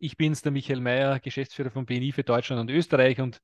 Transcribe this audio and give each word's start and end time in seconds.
ich 0.00 0.16
bin's, 0.16 0.40
der 0.40 0.50
Michael 0.50 0.80
Mayer, 0.80 1.20
Geschäftsführer 1.20 1.70
von 1.70 1.84
BNI 1.84 2.12
für 2.12 2.24
Deutschland 2.24 2.58
und 2.60 2.70
Österreich 2.70 3.20
und 3.20 3.42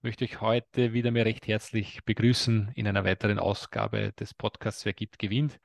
möchte 0.00 0.24
euch 0.24 0.40
heute 0.40 0.94
wieder 0.94 1.10
mehr 1.10 1.26
recht 1.26 1.46
herzlich 1.46 2.02
begrüßen 2.04 2.72
in 2.74 2.88
einer 2.88 3.04
weiteren 3.04 3.38
Ausgabe 3.38 4.12
des 4.14 4.32
Podcasts 4.32 4.86
Wer 4.86 4.94
gibt, 4.94 5.18
gewinnt. 5.18 5.60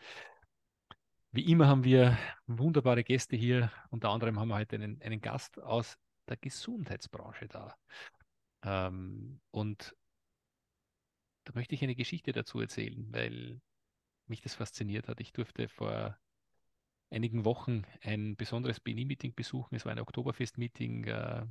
Wie 1.31 1.49
immer 1.49 1.67
haben 1.67 1.85
wir 1.85 2.17
wunderbare 2.45 3.05
Gäste 3.05 3.37
hier. 3.37 3.71
Unter 3.89 4.09
anderem 4.09 4.37
haben 4.37 4.49
wir 4.49 4.55
heute 4.55 4.75
einen, 4.75 5.01
einen 5.01 5.21
Gast 5.21 5.61
aus 5.61 5.97
der 6.27 6.35
Gesundheitsbranche 6.35 7.47
da. 7.47 7.73
Ähm, 8.63 9.39
und 9.51 9.95
da 11.45 11.53
möchte 11.55 11.73
ich 11.73 11.83
eine 11.83 11.95
Geschichte 11.95 12.33
dazu 12.33 12.59
erzählen, 12.59 13.07
weil 13.13 13.61
mich 14.25 14.41
das 14.41 14.55
fasziniert 14.55 15.07
hat. 15.07 15.21
Ich 15.21 15.31
durfte 15.31 15.69
vor 15.69 16.17
einigen 17.09 17.45
Wochen 17.45 17.83
ein 18.01 18.35
besonderes 18.35 18.79
BNI-Meeting 18.79 19.33
besuchen. 19.33 19.75
Es 19.75 19.85
war 19.85 19.91
ein 19.91 19.99
Oktoberfest-Meeting 19.99 21.05
äh, 21.05 21.45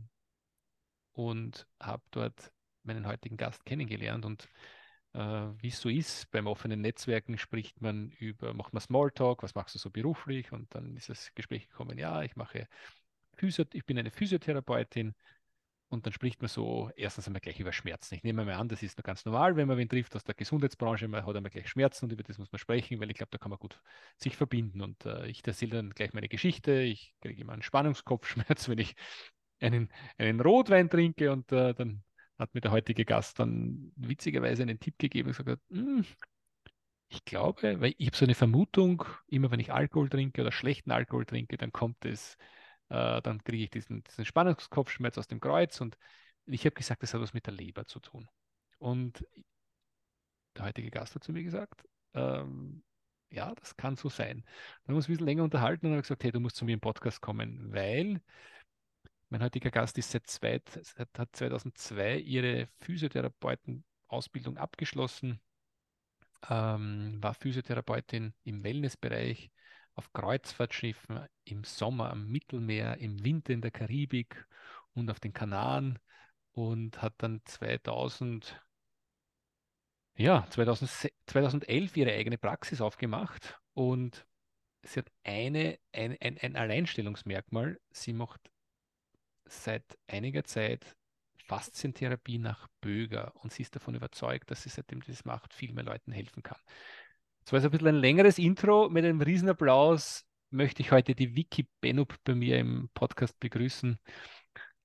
und 1.12 1.66
habe 1.80 2.02
dort 2.10 2.52
meinen 2.82 3.06
heutigen 3.06 3.36
Gast 3.36 3.64
kennengelernt. 3.64 4.24
Und 4.24 4.48
äh, 5.14 5.18
wie 5.18 5.68
es 5.68 5.80
so 5.80 5.88
ist, 5.88 6.30
beim 6.30 6.46
offenen 6.46 6.80
Netzwerken 6.80 7.38
spricht 7.38 7.80
man 7.80 8.10
über, 8.10 8.54
macht 8.54 8.72
man 8.72 8.80
Smalltalk, 8.82 9.42
was 9.42 9.54
machst 9.54 9.74
du 9.74 9.78
so 9.78 9.90
beruflich? 9.90 10.52
Und 10.52 10.74
dann 10.74 10.96
ist 10.96 11.08
das 11.08 11.34
Gespräch 11.34 11.68
gekommen, 11.68 11.98
ja, 11.98 12.22
ich 12.22 12.36
mache 12.36 12.68
Physio 13.36 13.64
ich 13.72 13.84
bin 13.84 13.98
eine 13.98 14.10
Physiotherapeutin. 14.10 15.14
Und 15.88 16.04
dann 16.04 16.12
spricht 16.12 16.42
man 16.42 16.48
so, 16.48 16.90
erstens 16.96 17.26
einmal 17.28 17.40
gleich 17.40 17.60
über 17.60 17.72
Schmerzen. 17.72 18.16
Ich 18.16 18.24
nehme 18.24 18.44
mal 18.44 18.54
an, 18.54 18.68
das 18.68 18.82
ist 18.82 18.98
nur 18.98 19.04
ganz 19.04 19.24
normal, 19.24 19.54
wenn 19.54 19.68
man 19.68 19.78
wen 19.78 19.88
trifft 19.88 20.16
aus 20.16 20.24
der 20.24 20.34
Gesundheitsbranche, 20.34 21.06
man 21.06 21.24
hat 21.24 21.36
einmal 21.36 21.50
gleich 21.50 21.68
Schmerzen 21.68 22.06
und 22.06 22.12
über 22.12 22.24
das 22.24 22.38
muss 22.38 22.50
man 22.50 22.58
sprechen, 22.58 22.98
weil 23.00 23.10
ich 23.10 23.16
glaube, 23.16 23.30
da 23.30 23.38
kann 23.38 23.50
man 23.50 23.58
gut 23.60 23.80
sich 24.16 24.36
verbinden. 24.36 24.80
Und 24.80 25.06
äh, 25.06 25.26
ich 25.28 25.46
erzähle 25.46 25.76
dann 25.76 25.90
gleich 25.90 26.12
meine 26.12 26.28
Geschichte. 26.28 26.80
Ich 26.80 27.14
kriege 27.20 27.40
immer 27.40 27.52
einen 27.52 27.62
Spannungskopfschmerz, 27.62 28.68
wenn 28.68 28.78
ich 28.78 28.96
einen, 29.60 29.88
einen 30.18 30.40
Rotwein 30.40 30.90
trinke 30.90 31.30
und 31.30 31.52
äh, 31.52 31.72
dann 31.74 32.02
hat 32.38 32.52
mir 32.54 32.60
der 32.60 32.72
heutige 32.72 33.04
Gast 33.04 33.38
dann 33.38 33.92
witzigerweise 33.96 34.62
einen 34.62 34.80
Tipp 34.80 34.98
gegeben 34.98 35.28
und 35.28 35.36
gesagt, 35.36 35.62
hm, 35.70 36.04
ich 37.08 37.24
glaube, 37.24 37.80
weil 37.80 37.94
ich 37.98 38.08
habe 38.08 38.16
so 38.16 38.24
eine 38.24 38.34
Vermutung, 38.34 39.04
immer 39.28 39.50
wenn 39.50 39.60
ich 39.60 39.72
Alkohol 39.72 40.08
trinke 40.08 40.42
oder 40.42 40.52
schlechten 40.52 40.90
Alkohol 40.90 41.24
trinke, 41.24 41.56
dann 41.56 41.72
kommt 41.72 42.04
es 42.04 42.36
äh, 42.88 43.22
dann 43.22 43.42
kriege 43.42 43.64
ich 43.64 43.70
diesen, 43.70 44.02
diesen 44.04 44.24
Spannungskopfschmerz 44.24 45.18
aus 45.18 45.26
dem 45.26 45.40
Kreuz 45.40 45.80
und 45.80 45.96
ich 46.46 46.64
habe 46.64 46.74
gesagt, 46.74 47.02
das 47.02 47.14
hat 47.14 47.20
was 47.20 47.34
mit 47.34 47.46
der 47.46 47.54
Leber 47.54 47.86
zu 47.86 48.00
tun. 48.00 48.28
Und 48.78 49.26
der 50.56 50.66
heutige 50.66 50.90
Gast 50.90 51.14
hat 51.14 51.24
zu 51.24 51.32
mir 51.32 51.42
gesagt, 51.42 51.84
ähm, 52.14 52.82
ja, 53.30 53.54
das 53.56 53.76
kann 53.76 53.96
so 53.96 54.08
sein. 54.08 54.42
Dann 54.42 54.44
haben 54.44 54.94
wir 54.94 54.96
uns 54.96 55.08
ein 55.08 55.12
bisschen 55.12 55.26
länger 55.26 55.44
unterhalten 55.44 55.86
und 55.86 55.92
habe 55.92 56.02
gesagt, 56.02 56.24
hey, 56.24 56.32
du 56.32 56.40
musst 56.40 56.56
zu 56.56 56.64
mir 56.64 56.74
im 56.74 56.80
Podcast 56.80 57.20
kommen, 57.20 57.72
weil 57.72 58.20
mein 59.28 59.42
heutiger 59.42 59.70
Gast 59.70 59.98
ist 59.98 60.10
seit, 60.10 60.26
zwei, 60.28 60.60
hat 61.18 61.28
2002 61.32 62.18
ihre 62.18 62.68
Physiotherapeuten-Ausbildung 62.80 64.56
abgeschlossen, 64.56 65.40
ähm, 66.48 67.18
war 67.20 67.34
Physiotherapeutin 67.34 68.34
im 68.44 68.62
Wellnessbereich, 68.62 69.50
auf 69.96 70.12
Kreuzfahrtschiffen 70.12 71.26
im 71.44 71.64
Sommer 71.64 72.10
am 72.10 72.28
Mittelmeer, 72.28 72.98
im 72.98 73.24
Winter 73.24 73.52
in 73.52 73.62
der 73.62 73.70
Karibik 73.70 74.46
und 74.92 75.10
auf 75.10 75.20
den 75.20 75.32
Kanaren 75.32 75.98
und 76.52 77.02
hat 77.02 77.14
dann 77.18 77.40
2000, 77.44 78.62
ja, 80.16 80.46
2000, 80.50 81.12
2011 81.26 81.96
ihre 81.96 82.12
eigene 82.12 82.38
Praxis 82.38 82.80
aufgemacht 82.80 83.58
und 83.72 84.26
sie 84.82 85.00
hat 85.00 85.10
eine, 85.24 85.78
ein, 85.92 86.16
ein, 86.20 86.38
ein 86.38 86.56
Alleinstellungsmerkmal. 86.56 87.80
Sie 87.90 88.12
macht 88.12 88.50
seit 89.46 89.98
einiger 90.06 90.44
Zeit 90.44 90.96
Faszientherapie 91.46 92.38
nach 92.38 92.68
Böger 92.80 93.32
und 93.36 93.52
sie 93.52 93.62
ist 93.62 93.76
davon 93.76 93.94
überzeugt, 93.94 94.50
dass 94.50 94.62
sie 94.62 94.68
seitdem 94.68 95.00
sie 95.02 95.12
das 95.12 95.24
macht, 95.24 95.54
viel 95.54 95.72
mehr 95.72 95.84
Leuten 95.84 96.12
helfen 96.12 96.42
kann. 96.42 96.60
Das 97.46 97.52
war 97.52 97.58
jetzt 97.60 97.66
ein 97.66 97.70
bisschen 97.70 97.86
ein 97.86 97.94
längeres 97.94 98.40
Intro. 98.40 98.88
Mit 98.88 99.04
einem 99.04 99.20
Riesenapplaus 99.20 100.26
möchte 100.50 100.82
ich 100.82 100.90
heute 100.90 101.14
die 101.14 101.36
Vicky 101.36 101.68
Benup 101.80 102.16
bei 102.24 102.34
mir 102.34 102.58
im 102.58 102.90
Podcast 102.92 103.38
begrüßen. 103.38 104.00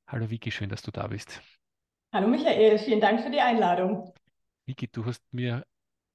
Hallo 0.06 0.30
Vicky, 0.30 0.52
schön, 0.52 0.70
dass 0.70 0.84
du 0.84 0.92
da 0.92 1.08
bist. 1.08 1.42
Hallo 2.14 2.28
Michael, 2.28 2.78
vielen 2.78 3.02
Dank 3.02 3.22
für 3.22 3.32
die 3.32 3.42
Einladung. 3.42 4.14
Vicky, 4.68 4.88
du 4.88 5.04
hast 5.06 5.24
mir 5.32 5.66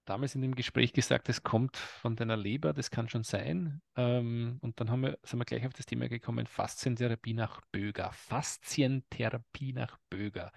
damals 0.05 0.37
in 0.37 0.41
dem 0.41 0.55
Gespräch 0.55 0.93
gesagt, 0.93 1.29
es 1.29 1.43
kommt 1.43 1.77
von 1.77 2.15
deiner 2.15 2.37
Leber, 2.37 2.73
das 2.73 2.93
kann 2.93 3.09
schon 3.09 3.25
sein. 3.25 3.83
Ähm, 3.97 4.59
und 4.61 4.79
dann 4.79 4.89
haben 4.89 5.03
wir, 5.03 5.19
sind 5.25 5.41
wir 5.41 5.47
gleich 5.47 5.67
auf 5.67 5.75
das 5.75 5.87
Thema 5.87 6.09
gekommen, 6.09 6.47
Faszientherapie 6.47 7.35
nach 7.35 7.61
Böger. 7.73 8.13
Faszientherapie 8.13 9.73
nach 9.73 9.99
Böger 10.11 10.53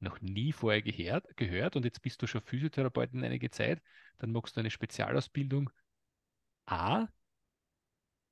noch 0.00 0.20
nie 0.20 0.52
vorher 0.52 0.82
gehört, 0.82 1.36
gehört 1.36 1.76
und 1.76 1.84
jetzt 1.84 2.02
bist 2.02 2.22
du 2.22 2.26
schon 2.26 2.40
Physiotherapeutin 2.42 3.24
einige 3.24 3.50
Zeit, 3.50 3.82
dann 4.18 4.32
machst 4.32 4.56
du 4.56 4.60
eine 4.60 4.70
Spezialausbildung. 4.70 5.70
A, 6.66 7.08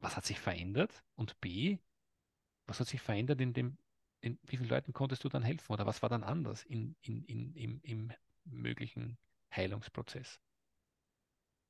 was 0.00 0.16
hat 0.16 0.24
sich 0.24 0.38
verändert? 0.38 1.02
Und 1.14 1.40
B, 1.40 1.78
was 2.66 2.80
hat 2.80 2.88
sich 2.88 3.00
verändert 3.00 3.40
in 3.40 3.52
dem, 3.52 3.78
in 4.20 4.38
wie 4.44 4.56
vielen 4.56 4.68
Leuten 4.68 4.92
konntest 4.92 5.24
du 5.24 5.28
dann 5.28 5.42
helfen 5.42 5.72
oder 5.72 5.86
was 5.86 6.02
war 6.02 6.08
dann 6.08 6.24
anders 6.24 6.64
in, 6.64 6.96
in, 7.00 7.24
in, 7.24 7.54
im, 7.54 7.80
im 7.82 8.12
möglichen 8.44 9.18
Heilungsprozess? 9.54 10.40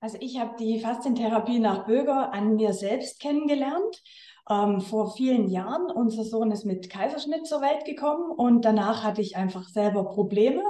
Also 0.00 0.18
ich 0.20 0.38
habe 0.38 0.56
die 0.58 0.80
Faszientherapie 0.80 1.58
nach 1.58 1.86
Böger 1.86 2.32
an 2.32 2.56
mir 2.56 2.74
selbst 2.74 3.18
kennengelernt 3.18 4.02
ähm, 4.48 4.80
vor 4.80 5.14
vielen 5.16 5.48
Jahren. 5.48 5.90
Unser 5.90 6.24
Sohn 6.24 6.50
ist 6.50 6.66
mit 6.66 6.90
Kaiserschnitt 6.90 7.46
zur 7.46 7.62
Welt 7.62 7.84
gekommen 7.86 8.30
und 8.30 8.64
danach 8.64 9.02
hatte 9.02 9.22
ich 9.22 9.36
einfach 9.36 9.68
selber 9.68 10.04
Probleme 10.04 10.62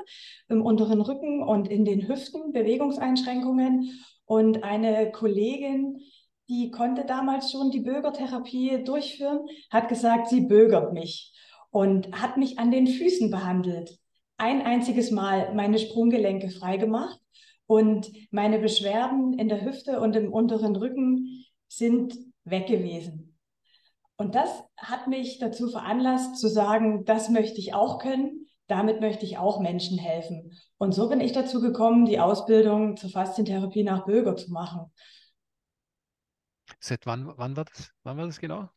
im 0.48 0.62
unteren 0.62 1.00
Rücken 1.00 1.42
und 1.42 1.68
in 1.68 1.84
den 1.84 2.08
Hüften, 2.08 2.52
Bewegungseinschränkungen. 2.52 4.00
Und 4.26 4.62
eine 4.62 5.10
Kollegin, 5.10 6.00
die 6.48 6.70
konnte 6.70 7.04
damals 7.04 7.50
schon 7.50 7.70
die 7.70 7.80
Bögertherapie 7.80 8.84
durchführen, 8.84 9.40
hat 9.70 9.88
gesagt, 9.88 10.28
sie 10.28 10.42
bögert 10.42 10.92
mich 10.92 11.34
und 11.70 12.12
hat 12.12 12.36
mich 12.36 12.60
an 12.60 12.70
den 12.70 12.86
Füßen 12.86 13.30
behandelt. 13.30 13.98
Ein 14.36 14.62
einziges 14.62 15.10
Mal 15.10 15.52
meine 15.54 15.78
Sprunggelenke 15.78 16.50
freigemacht 16.50 17.20
und 17.66 18.10
meine 18.30 18.58
Beschwerden 18.58 19.38
in 19.38 19.48
der 19.48 19.64
Hüfte 19.64 20.00
und 20.00 20.16
im 20.16 20.32
unteren 20.32 20.76
Rücken 20.76 21.44
sind 21.68 22.16
weg 22.44 22.66
gewesen. 22.66 23.38
Und 24.16 24.34
das 24.34 24.50
hat 24.76 25.08
mich 25.08 25.38
dazu 25.38 25.68
veranlasst 25.68 26.38
zu 26.38 26.48
sagen, 26.48 27.04
das 27.04 27.28
möchte 27.28 27.58
ich 27.58 27.74
auch 27.74 27.98
können, 27.98 28.46
damit 28.66 29.00
möchte 29.00 29.24
ich 29.24 29.38
auch 29.38 29.60
Menschen 29.60 29.98
helfen. 29.98 30.52
Und 30.78 30.92
so 30.92 31.08
bin 31.08 31.20
ich 31.20 31.32
dazu 31.32 31.60
gekommen, 31.60 32.06
die 32.06 32.18
Ausbildung 32.18 32.96
zur 32.96 33.10
Faszientherapie 33.10 33.84
nach 33.84 34.06
Böger 34.06 34.36
zu 34.36 34.50
machen. 34.50 34.90
Seit 36.80 37.06
wann, 37.06 37.32
wann, 37.36 37.56
war, 37.56 37.64
das, 37.64 37.92
wann 38.02 38.16
war 38.16 38.26
das 38.26 38.40
genau? 38.40 38.68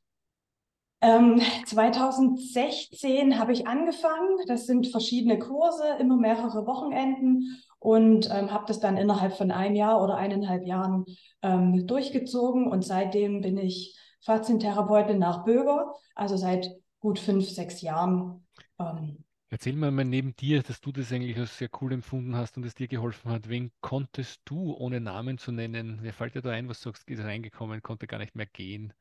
Ähm, 1.02 1.42
2016 1.66 3.40
habe 3.40 3.54
ich 3.54 3.68
angefangen. 3.68 4.38
Das 4.48 4.66
sind 4.66 4.88
verschiedene 4.88 5.40
Kurse, 5.40 5.84
immer 6.00 6.18
mehrere 6.18 6.66
Wochenenden 6.66 7.62
und 7.80 8.30
ähm, 8.32 8.52
habe 8.52 8.66
das 8.68 8.80
dann 8.80 8.98
innerhalb 8.98 9.34
von 9.34 9.52
einem 9.52 9.76
Jahr 9.76 10.04
oder 10.04 10.18
eineinhalb 10.18 10.66
Jahren 10.66 11.06
ähm, 11.42 11.88
durchgezogen. 11.88 12.68
Und 12.68 12.84
seitdem 12.84 13.42
bin 13.42 13.58
ich 13.58 13.98
Faszientherapeutin 14.22 15.20
nach 15.20 15.46
Böger, 15.46 15.94
also 16.16 16.36
seit 16.36 16.70
gut 17.00 17.20
fünf, 17.20 17.48
sechs 17.48 17.82
Jahren. 17.82 18.46
Ähm, 18.78 19.24
Erzähl 19.52 19.76
mal, 19.76 19.90
mal 19.90 20.06
neben 20.06 20.36
dir, 20.36 20.62
dass 20.62 20.80
du 20.80 20.92
das 20.92 21.12
eigentlich 21.12 21.36
als 21.38 21.58
sehr 21.58 21.70
cool 21.82 21.94
empfunden 21.94 22.36
hast 22.36 22.58
und 22.58 22.66
es 22.66 22.76
dir 22.76 22.88
geholfen 22.88 23.32
hat. 23.32 23.50
Wen 23.50 23.72
konntest 23.82 24.42
du, 24.46 24.76
ohne 24.76 25.00
Namen 25.00 25.40
zu 25.40 25.52
nennen, 25.52 26.00
wer 26.02 26.14
fällt 26.14 26.36
dir 26.36 26.42
da 26.42 26.52
ein, 26.52 26.70
was 26.70 26.82
du 26.82 26.90
sagst, 26.90 27.10
ist 27.10 27.24
reingekommen, 27.24 27.82
konnte 27.82 28.06
gar 28.06 28.20
nicht 28.20 28.36
mehr 28.36 28.46
gehen 28.46 28.94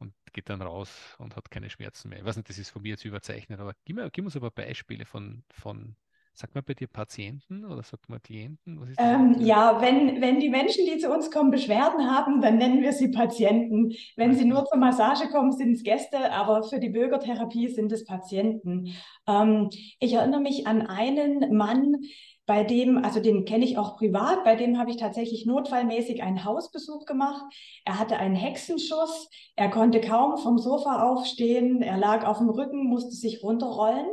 und 0.00 0.12
geht 0.32 0.48
dann 0.48 0.62
raus 0.62 1.16
und 1.18 1.36
hat 1.36 1.50
keine 1.50 1.70
Schmerzen 1.70 2.08
mehr. 2.08 2.18
Ich 2.18 2.24
weiß 2.24 2.36
nicht, 2.36 2.48
das 2.48 2.58
ist 2.58 2.70
von 2.70 2.82
mir 2.82 2.90
jetzt 2.90 3.04
überzeichnet, 3.04 3.60
aber 3.60 3.74
gib, 3.84 3.96
mir, 3.96 4.10
gib 4.10 4.24
uns 4.24 4.36
aber 4.36 4.50
Beispiele 4.50 5.04
von, 5.04 5.44
von 5.50 5.96
Sagt 6.32 6.54
man 6.54 6.64
bei 6.64 6.74
dir 6.74 6.86
Patienten 6.86 7.64
oder 7.64 7.82
sagt 7.82 8.08
man 8.08 8.22
Klienten? 8.22 8.94
Ähm, 8.98 9.36
ja, 9.40 9.80
wenn, 9.82 10.22
wenn 10.22 10.40
die 10.40 10.48
Menschen, 10.48 10.86
die 10.86 10.98
zu 10.98 11.10
uns 11.12 11.30
kommen, 11.30 11.50
Beschwerden 11.50 12.10
haben, 12.10 12.40
dann 12.40 12.56
nennen 12.56 12.82
wir 12.82 12.92
sie 12.92 13.08
Patienten. 13.08 13.92
Wenn 14.16 14.34
sie 14.34 14.44
nur 14.44 14.64
zur 14.64 14.78
Massage 14.78 15.28
kommen, 15.28 15.52
sind 15.52 15.72
es 15.72 15.82
Gäste, 15.82 16.32
aber 16.32 16.62
für 16.62 16.78
die 16.78 16.88
Bürgertherapie 16.88 17.68
sind 17.68 17.92
es 17.92 18.04
Patienten. 18.04 18.94
Ähm, 19.26 19.68
ich 19.98 20.14
erinnere 20.14 20.40
mich 20.40 20.66
an 20.66 20.86
einen 20.86 21.56
Mann, 21.56 21.96
bei 22.50 22.64
dem, 22.64 23.04
also 23.04 23.20
den 23.20 23.44
kenne 23.44 23.64
ich 23.64 23.78
auch 23.78 23.96
privat, 23.96 24.42
bei 24.42 24.56
dem 24.56 24.76
habe 24.76 24.90
ich 24.90 24.96
tatsächlich 24.96 25.46
notfallmäßig 25.46 26.24
einen 26.24 26.44
Hausbesuch 26.44 27.04
gemacht. 27.04 27.44
Er 27.84 28.00
hatte 28.00 28.16
einen 28.16 28.34
Hexenschuss, 28.34 29.30
er 29.54 29.70
konnte 29.70 30.00
kaum 30.00 30.36
vom 30.36 30.58
Sofa 30.58 31.08
aufstehen, 31.08 31.80
er 31.80 31.96
lag 31.96 32.26
auf 32.26 32.38
dem 32.38 32.48
Rücken, 32.48 32.88
musste 32.88 33.12
sich 33.12 33.44
runterrollen. 33.44 34.04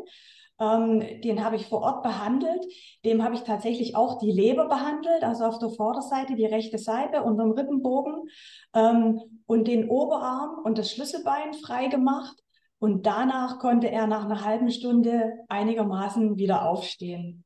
Ähm, 0.60 1.04
den 1.24 1.44
habe 1.44 1.56
ich 1.56 1.66
vor 1.66 1.81
Ort 1.81 2.04
behandelt. 2.04 2.63
Dem 3.04 3.24
habe 3.24 3.34
ich 3.34 3.42
tatsächlich 3.42 3.95
auch 3.95 4.19
die 4.19 4.31
Leber 4.31 4.68
behandelt, 4.68 5.24
also 5.24 5.45
auf 5.45 5.57
der 5.57 5.69
Vorderseite 5.69 6.36
die 6.36 6.45
rechte 6.45 6.78
Seite 6.78 7.24
unterm 7.24 7.54
Rippenbogen 7.54 8.30
ähm, 8.75 9.19
und 9.48 9.68
den 9.68 9.89
Oberarm 9.89 10.60
und 10.63 10.78
das 10.78 10.92
Schlüsselbein 10.92 11.56
frei 11.56 11.88
gemacht. 11.88 12.38
Und 12.78 13.07
danach 13.07 13.57
konnte 13.57 13.89
er 13.89 14.06
nach 14.06 14.25
einer 14.25 14.45
halben 14.45 14.69
Stunde 14.69 15.34
einigermaßen 15.50 16.38
wieder 16.38 16.69
aufstehen. 16.69 17.44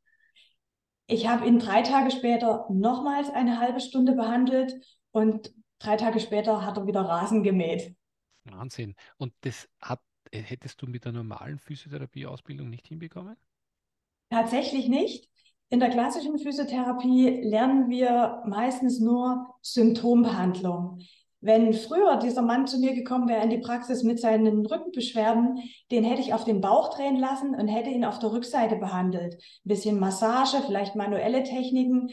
Ich 1.08 1.28
habe 1.28 1.46
ihn 1.46 1.60
drei 1.60 1.82
Tage 1.82 2.12
später 2.12 2.66
nochmals 2.70 3.30
eine 3.30 3.60
halbe 3.60 3.80
Stunde 3.82 4.14
behandelt 4.14 4.74
und 5.12 5.54
drei 5.80 5.98
Tage 5.98 6.20
später 6.20 6.66
hat 6.66 6.78
er 6.78 6.88
wieder 6.88 7.02
Rasen 7.02 7.44
gemäht. 7.44 7.96
Wahnsinn. 8.46 8.96
Und 9.18 9.34
das 9.42 9.68
hat 9.82 10.00
äh, 10.32 10.42
hättest 10.42 10.82
du 10.82 10.88
mit 10.88 11.06
der 11.06 11.12
normalen 11.12 11.60
Physiotherapieausbildung 11.60 12.70
nicht 12.70 12.88
hinbekommen? 12.88 13.36
Tatsächlich 14.30 14.88
nicht. 14.88 15.30
In 15.70 15.80
der 15.80 15.90
klassischen 15.90 16.38
Physiotherapie 16.38 17.42
lernen 17.44 17.90
wir 17.90 18.44
meistens 18.46 19.00
nur 19.00 19.56
Symptombehandlung. 19.62 21.00
Wenn 21.42 21.74
früher 21.74 22.18
dieser 22.18 22.44
Mann 22.44 22.68
zu 22.68 22.80
mir 22.80 22.94
gekommen 22.94 23.28
wäre 23.28 23.44
in 23.44 23.50
die 23.50 23.58
Praxis 23.58 24.04
mit 24.04 24.20
seinen 24.20 24.66
Rückenbeschwerden, 24.66 25.60
den 25.90 26.04
hätte 26.04 26.22
ich 26.22 26.34
auf 26.34 26.44
den 26.44 26.62
Bauch 26.62 26.96
drehen 26.96 27.18
lassen 27.18 27.56
und 27.56 27.68
hätte 27.68 27.90
ihn 27.90 28.06
auf 28.06 28.20
der 28.20 28.32
Rückseite 28.32 28.76
behandelt. 28.76 29.34
Ein 29.36 29.40
bisschen 29.70 30.00
Massage, 30.00 30.62
vielleicht 30.66 30.96
manuelle 30.96 31.44
Techniken. 31.44 32.10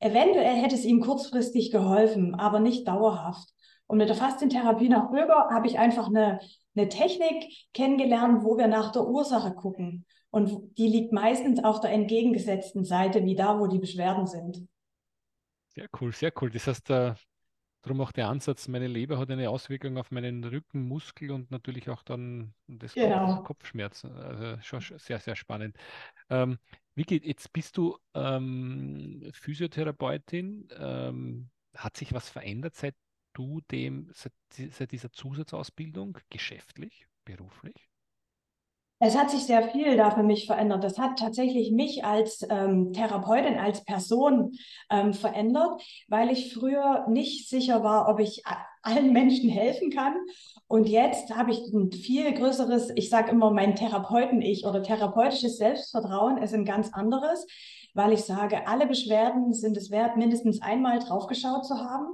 Eventuell 0.00 0.56
hätte 0.56 0.74
es 0.74 0.84
ihm 0.84 1.00
kurzfristig 1.00 1.70
geholfen, 1.70 2.34
aber 2.34 2.58
nicht 2.58 2.88
dauerhaft. 2.88 3.48
Und 3.86 3.98
mit 3.98 4.08
der 4.08 4.16
Faszientherapie 4.16 4.88
nach 4.88 5.10
Bürger 5.10 5.48
habe 5.50 5.68
ich 5.68 5.78
einfach 5.78 6.08
eine 6.08 6.40
eine 6.74 6.88
Technik 6.88 7.52
kennengelernt, 7.74 8.42
wo 8.44 8.56
wir 8.56 8.66
nach 8.66 8.92
der 8.92 9.06
Ursache 9.06 9.54
gucken. 9.54 10.06
Und 10.30 10.78
die 10.78 10.88
liegt 10.88 11.12
meistens 11.12 11.62
auf 11.62 11.80
der 11.80 11.90
entgegengesetzten 11.90 12.84
Seite, 12.84 13.24
wie 13.24 13.34
da, 13.34 13.58
wo 13.58 13.66
die 13.66 13.78
Beschwerden 13.78 14.26
sind. 14.26 14.66
Sehr 15.68 15.88
cool, 16.00 16.12
sehr 16.12 16.32
cool. 16.40 16.50
Das 16.50 16.66
heißt, 16.66 16.90
äh, 16.90 17.14
darum 17.82 18.00
auch 18.00 18.12
der 18.12 18.28
Ansatz, 18.28 18.68
meine 18.68 18.86
Leber 18.86 19.18
hat 19.18 19.30
eine 19.30 19.50
Auswirkung 19.50 19.98
auf 19.98 20.10
meinen 20.10 20.44
Rückenmuskel 20.44 21.30
und 21.30 21.50
natürlich 21.50 21.90
auch 21.90 22.02
dann 22.02 22.54
das 22.66 22.94
genau. 22.94 23.42
Kopfschmerzen. 23.42 24.12
Also 24.16 24.62
schon 24.62 24.98
sehr, 24.98 25.18
sehr 25.20 25.36
spannend. 25.36 25.76
Ähm, 26.30 26.58
Vicky, 26.94 27.20
jetzt 27.24 27.52
bist 27.52 27.76
du 27.76 27.98
ähm, 28.14 29.28
Physiotherapeutin. 29.32 30.68
Ähm, 30.78 31.50
hat 31.74 31.96
sich 31.96 32.12
was 32.12 32.28
verändert 32.28 32.74
seit 32.74 32.94
du 33.32 33.60
dem 33.70 34.10
seit, 34.12 34.32
seit 34.50 34.92
dieser 34.92 35.10
Zusatzausbildung 35.10 36.18
geschäftlich, 36.30 37.06
beruflich? 37.24 37.88
Es 39.04 39.18
hat 39.18 39.32
sich 39.32 39.42
sehr 39.42 39.68
viel 39.70 39.96
da 39.96 40.12
für 40.12 40.22
mich 40.22 40.46
verändert. 40.46 40.84
Das 40.84 40.96
hat 40.96 41.18
tatsächlich 41.18 41.72
mich 41.72 42.04
als 42.04 42.46
ähm, 42.48 42.92
Therapeutin, 42.92 43.58
als 43.58 43.84
Person 43.84 44.52
ähm, 44.90 45.12
verändert, 45.12 45.82
weil 46.06 46.30
ich 46.30 46.54
früher 46.54 47.04
nicht 47.08 47.48
sicher 47.48 47.82
war, 47.82 48.08
ob 48.08 48.20
ich 48.20 48.44
allen 48.80 49.12
Menschen 49.12 49.50
helfen 49.50 49.90
kann. 49.90 50.14
Und 50.68 50.88
jetzt 50.88 51.34
habe 51.34 51.50
ich 51.50 51.58
ein 51.72 51.90
viel 51.90 52.32
größeres, 52.32 52.92
ich 52.94 53.10
sage 53.10 53.32
immer, 53.32 53.50
mein 53.50 53.74
Therapeuten-Ich 53.74 54.66
oder 54.66 54.84
therapeutisches 54.84 55.56
Selbstvertrauen 55.56 56.38
ist 56.38 56.54
ein 56.54 56.64
ganz 56.64 56.92
anderes, 56.92 57.44
weil 57.94 58.12
ich 58.12 58.22
sage, 58.22 58.68
alle 58.68 58.86
Beschwerden 58.86 59.52
sind 59.52 59.76
es 59.76 59.90
wert, 59.90 60.16
mindestens 60.16 60.62
einmal 60.62 61.00
draufgeschaut 61.00 61.66
zu 61.66 61.74
haben 61.74 62.06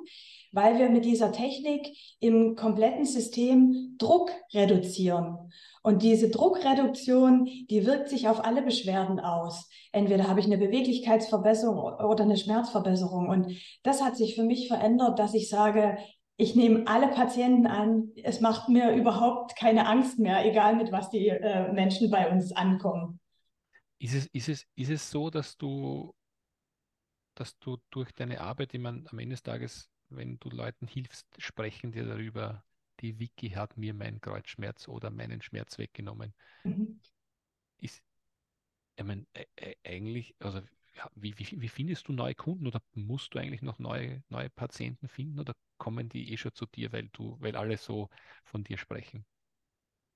weil 0.52 0.78
wir 0.78 0.88
mit 0.88 1.04
dieser 1.04 1.32
Technik 1.32 1.94
im 2.20 2.56
kompletten 2.56 3.04
System 3.04 3.96
Druck 3.98 4.30
reduzieren. 4.54 5.52
Und 5.82 6.02
diese 6.02 6.30
Druckreduktion, 6.30 7.44
die 7.44 7.86
wirkt 7.86 8.08
sich 8.08 8.28
auf 8.28 8.44
alle 8.44 8.62
Beschwerden 8.62 9.20
aus. 9.20 9.68
Entweder 9.92 10.28
habe 10.28 10.40
ich 10.40 10.46
eine 10.46 10.58
Beweglichkeitsverbesserung 10.58 11.78
oder 11.78 12.24
eine 12.24 12.36
Schmerzverbesserung. 12.36 13.28
Und 13.28 13.56
das 13.82 14.02
hat 14.02 14.16
sich 14.16 14.34
für 14.34 14.44
mich 14.44 14.68
verändert, 14.68 15.18
dass 15.18 15.34
ich 15.34 15.48
sage, 15.48 15.98
ich 16.36 16.54
nehme 16.54 16.86
alle 16.86 17.08
Patienten 17.08 17.66
an. 17.66 18.12
Es 18.22 18.40
macht 18.40 18.68
mir 18.68 18.92
überhaupt 18.92 19.56
keine 19.56 19.86
Angst 19.86 20.18
mehr, 20.18 20.44
egal 20.44 20.76
mit 20.76 20.92
was 20.92 21.10
die 21.10 21.28
äh, 21.28 21.72
Menschen 21.72 22.10
bei 22.10 22.30
uns 22.30 22.52
ankommen. 22.52 23.20
Ist 23.98 24.14
es, 24.14 24.26
ist, 24.26 24.48
es, 24.48 24.66
ist 24.76 24.90
es 24.90 25.10
so, 25.10 25.30
dass 25.30 25.56
du, 25.56 26.14
dass 27.34 27.58
du 27.58 27.78
durch 27.90 28.12
deine 28.12 28.40
Arbeit, 28.40 28.72
die 28.72 28.78
man 28.78 29.06
am 29.10 29.18
Ende 29.18 29.34
des 29.34 29.42
Tages 29.42 29.90
wenn 30.10 30.38
du 30.38 30.50
Leuten 30.50 30.86
hilfst, 30.86 31.26
sprechen 31.38 31.92
dir 31.92 32.04
darüber, 32.04 32.64
die 33.00 33.18
Wiki 33.18 33.50
hat 33.50 33.76
mir 33.76 33.94
meinen 33.94 34.20
Kreuzschmerz 34.20 34.88
oder 34.88 35.10
meinen 35.10 35.42
Schmerz 35.42 35.78
weggenommen. 35.78 36.34
Mhm. 36.64 37.00
Ist, 37.80 38.02
ich 38.96 39.04
meine, 39.04 39.26
eigentlich, 39.84 40.34
also 40.40 40.60
wie, 41.14 41.38
wie, 41.38 41.60
wie, 41.60 41.68
findest 41.68 42.08
du 42.08 42.12
neue 42.12 42.34
Kunden 42.34 42.66
oder 42.66 42.80
musst 42.94 43.34
du 43.34 43.38
eigentlich 43.38 43.62
noch 43.62 43.78
neue, 43.78 44.22
neue 44.28 44.50
Patienten 44.50 45.08
finden 45.08 45.38
oder 45.38 45.54
kommen 45.76 46.08
die 46.08 46.32
eh 46.32 46.36
schon 46.36 46.54
zu 46.54 46.66
dir, 46.66 46.92
weil 46.92 47.08
du, 47.12 47.36
weil 47.40 47.56
alle 47.56 47.76
so 47.76 48.08
von 48.44 48.64
dir 48.64 48.78
sprechen? 48.78 49.24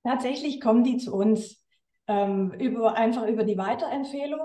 Tatsächlich 0.03 0.59
kommen 0.59 0.83
die 0.83 0.97
zu 0.97 1.15
uns 1.15 1.63
ähm, 2.07 2.51
über, 2.59 2.95
einfach 2.95 3.25
über 3.27 3.45
die 3.45 3.57
Weiterempfehlung, 3.57 4.41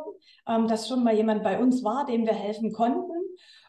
ähm, 0.47 0.69
dass 0.69 0.89
schon 0.89 1.03
mal 1.03 1.15
jemand 1.15 1.43
bei 1.43 1.59
uns 1.59 1.83
war, 1.83 2.07
dem 2.07 2.25
wir 2.25 2.35
helfen 2.35 2.73
konnten 2.73 3.18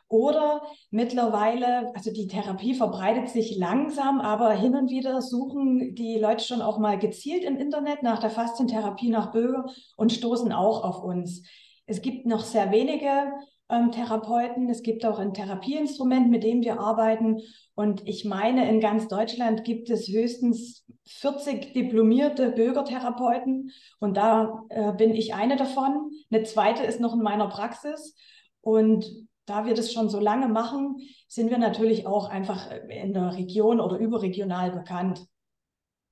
oder 0.09 0.63
mittlerweile, 0.89 1.93
also 1.95 2.11
die 2.11 2.27
Therapie 2.27 2.73
verbreitet 2.73 3.29
sich 3.29 3.55
langsam, 3.55 4.19
aber 4.19 4.51
hin 4.51 4.75
und 4.75 4.89
wieder 4.89 5.21
suchen 5.21 5.95
die 5.95 6.17
Leute 6.17 6.43
schon 6.43 6.61
auch 6.61 6.79
mal 6.79 6.97
gezielt 6.97 7.43
im 7.43 7.57
Internet 7.57 8.01
nach 8.01 8.19
der 8.19 8.31
Faszientherapie 8.31 9.09
nach 9.09 9.31
Böger 9.31 9.65
und 9.95 10.11
stoßen 10.11 10.51
auch 10.51 10.83
auf 10.83 11.03
uns. 11.03 11.43
Es 11.85 12.01
gibt 12.01 12.25
noch 12.25 12.43
sehr 12.43 12.71
wenige 12.71 13.31
ähm, 13.69 13.91
Therapeuten. 13.91 14.69
Es 14.69 14.81
gibt 14.81 15.05
auch 15.05 15.19
ein 15.19 15.33
Therapieinstrument, 15.33 16.29
mit 16.29 16.43
dem 16.43 16.61
wir 16.63 16.79
arbeiten. 16.79 17.41
Und 17.75 18.07
ich 18.07 18.25
meine, 18.25 18.67
in 18.69 18.79
ganz 18.79 19.07
Deutschland 19.07 19.63
gibt 19.63 19.89
es 19.89 20.07
höchstens 20.07 20.85
40 21.05 21.73
diplomierte 21.73 22.51
Bürgertherapeuten. 22.51 23.71
Und 23.99 24.17
da 24.17 24.63
äh, 24.69 24.91
bin 24.93 25.13
ich 25.13 25.35
eine 25.35 25.55
davon. 25.55 26.11
Eine 26.31 26.43
zweite 26.43 26.83
ist 26.83 26.99
noch 26.99 27.13
in 27.13 27.21
meiner 27.21 27.47
Praxis. 27.47 28.15
Und 28.61 29.05
da 29.49 29.65
wir 29.65 29.73
das 29.73 29.91
schon 29.91 30.09
so 30.09 30.19
lange 30.19 30.47
machen, 30.47 30.97
sind 31.27 31.49
wir 31.49 31.57
natürlich 31.57 32.05
auch 32.05 32.29
einfach 32.29 32.71
in 32.89 33.13
der 33.13 33.35
Region 33.35 33.79
oder 33.79 33.97
überregional 33.97 34.71
bekannt. 34.71 35.25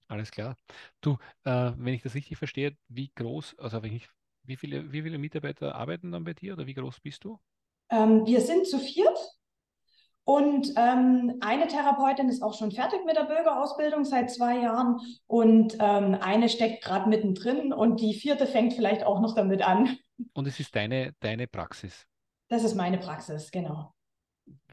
Alles 0.08 0.32
klar. 0.32 0.56
Du, 1.01 1.17
äh, 1.44 1.72
wenn 1.75 1.94
ich 1.94 2.01
das 2.01 2.15
richtig 2.15 2.38
verstehe, 2.38 2.77
wie 2.88 3.12
groß, 3.13 3.60
also 3.60 3.84
wenn 3.84 3.94
ich, 3.94 4.08
wie 4.44 4.56
viele, 4.56 4.91
wie 4.91 5.01
viele 5.01 5.17
Mitarbeiter 5.17 5.75
arbeiten 5.75 6.12
dann 6.12 6.24
bei 6.24 6.34
dir 6.34 6.53
oder 6.53 6.65
wie 6.65 6.74
groß 6.74 7.01
bist 7.01 7.24
du? 7.25 7.39
Ähm, 7.89 8.25
wir 8.25 8.41
sind 8.41 8.67
zu 8.67 8.79
viert 8.79 9.17
und 10.24 10.74
ähm, 10.75 11.38
eine 11.39 11.67
Therapeutin 11.67 12.27
ist 12.27 12.41
auch 12.41 12.53
schon 12.53 12.72
fertig 12.72 13.06
mit 13.06 13.15
der 13.15 13.24
Bürgerausbildung 13.24 14.03
seit 14.03 14.29
zwei 14.32 14.60
Jahren 14.60 15.00
und 15.25 15.77
ähm, 15.79 16.17
eine 16.20 16.50
steckt 16.50 16.84
gerade 16.84 17.10
mittendrin 17.10 17.72
und 17.72 18.01
die 18.01 18.13
vierte 18.13 18.46
fängt 18.46 18.74
vielleicht 18.74 19.03
auch 19.03 19.22
noch 19.22 19.36
damit 19.36 19.62
an. 19.62 19.98
Und 20.34 20.48
es 20.48 20.60
ist 20.60 20.75
deine, 20.75 21.13
deine 21.20 21.48
Praxis? 21.48 22.08
Das 22.50 22.63
ist 22.63 22.75
meine 22.75 22.98
Praxis, 22.98 23.51
genau. 23.51 23.94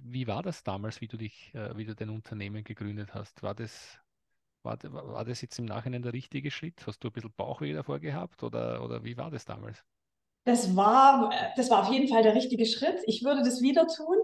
Wie 0.03 0.27
war 0.27 0.43
das 0.43 0.63
damals, 0.63 1.01
wie 1.01 1.09
du 1.09 1.17
dich, 1.17 1.53
äh, 1.55 1.77
wie 1.77 1.85
du 1.85 1.95
dein 1.95 2.11
Unternehmen 2.11 2.63
gegründet 2.65 3.15
hast? 3.15 3.43
War 3.43 3.55
das, 3.55 3.99
war, 4.63 4.79
war 4.83 5.25
das 5.25 5.41
jetzt 5.43 5.59
im 5.59 5.67
Nachhinein 5.67 6.03
der 6.03 6.13
richtige 6.13 6.51
Schritt? 6.51 6.87
Hast 6.87 7.01
du 7.05 7.09
ein 7.09 7.13
bisschen 7.13 7.33
Bauchweh 7.37 7.73
davor 7.73 8.01
gehabt 8.01 8.43
oder, 8.43 8.83
oder 8.85 9.05
wie 9.05 9.17
war 9.17 9.31
das 9.31 9.45
damals? 9.45 9.85
Das 10.45 10.77
war, 10.77 11.31
das 11.57 11.71
war 11.71 11.87
auf 11.87 11.93
jeden 11.93 12.07
Fall 12.09 12.23
der 12.23 12.35
richtige 12.35 12.67
Schritt. 12.67 13.01
Ich 13.07 13.25
würde 13.25 13.43
das 13.43 13.63
wieder 13.63 13.87
tun. 13.87 14.17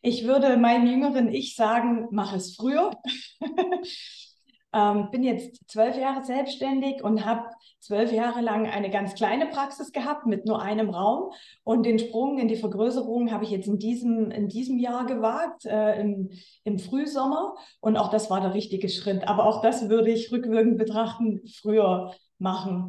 Ich 0.00 0.24
würde 0.24 0.56
meinem 0.56 0.86
jüngeren 0.86 1.28
Ich 1.28 1.54
sagen, 1.54 2.08
mach 2.12 2.32
es 2.34 2.56
früher. 2.56 2.92
Ähm, 4.72 5.10
bin 5.10 5.22
jetzt 5.22 5.60
zwölf 5.68 5.96
Jahre 5.96 6.24
selbstständig 6.24 7.02
und 7.02 7.24
habe 7.24 7.46
zwölf 7.80 8.12
Jahre 8.12 8.40
lang 8.40 8.66
eine 8.66 8.90
ganz 8.90 9.14
kleine 9.14 9.46
Praxis 9.46 9.92
gehabt 9.92 10.26
mit 10.26 10.44
nur 10.44 10.60
einem 10.60 10.90
Raum. 10.90 11.32
Und 11.64 11.86
den 11.86 11.98
Sprung 11.98 12.38
in 12.38 12.48
die 12.48 12.56
Vergrößerung 12.56 13.30
habe 13.30 13.44
ich 13.44 13.50
jetzt 13.50 13.68
in 13.68 13.78
diesem, 13.78 14.30
in 14.30 14.48
diesem 14.48 14.78
Jahr 14.78 15.06
gewagt, 15.06 15.64
äh, 15.66 16.00
im, 16.00 16.30
im 16.64 16.78
Frühsommer. 16.78 17.54
Und 17.80 17.96
auch 17.96 18.10
das 18.10 18.28
war 18.28 18.40
der 18.40 18.54
richtige 18.54 18.88
Schritt. 18.88 19.28
Aber 19.28 19.46
auch 19.46 19.62
das 19.62 19.88
würde 19.88 20.10
ich 20.10 20.32
rückwirkend 20.32 20.78
betrachten 20.78 21.42
früher 21.60 22.14
machen. 22.38 22.88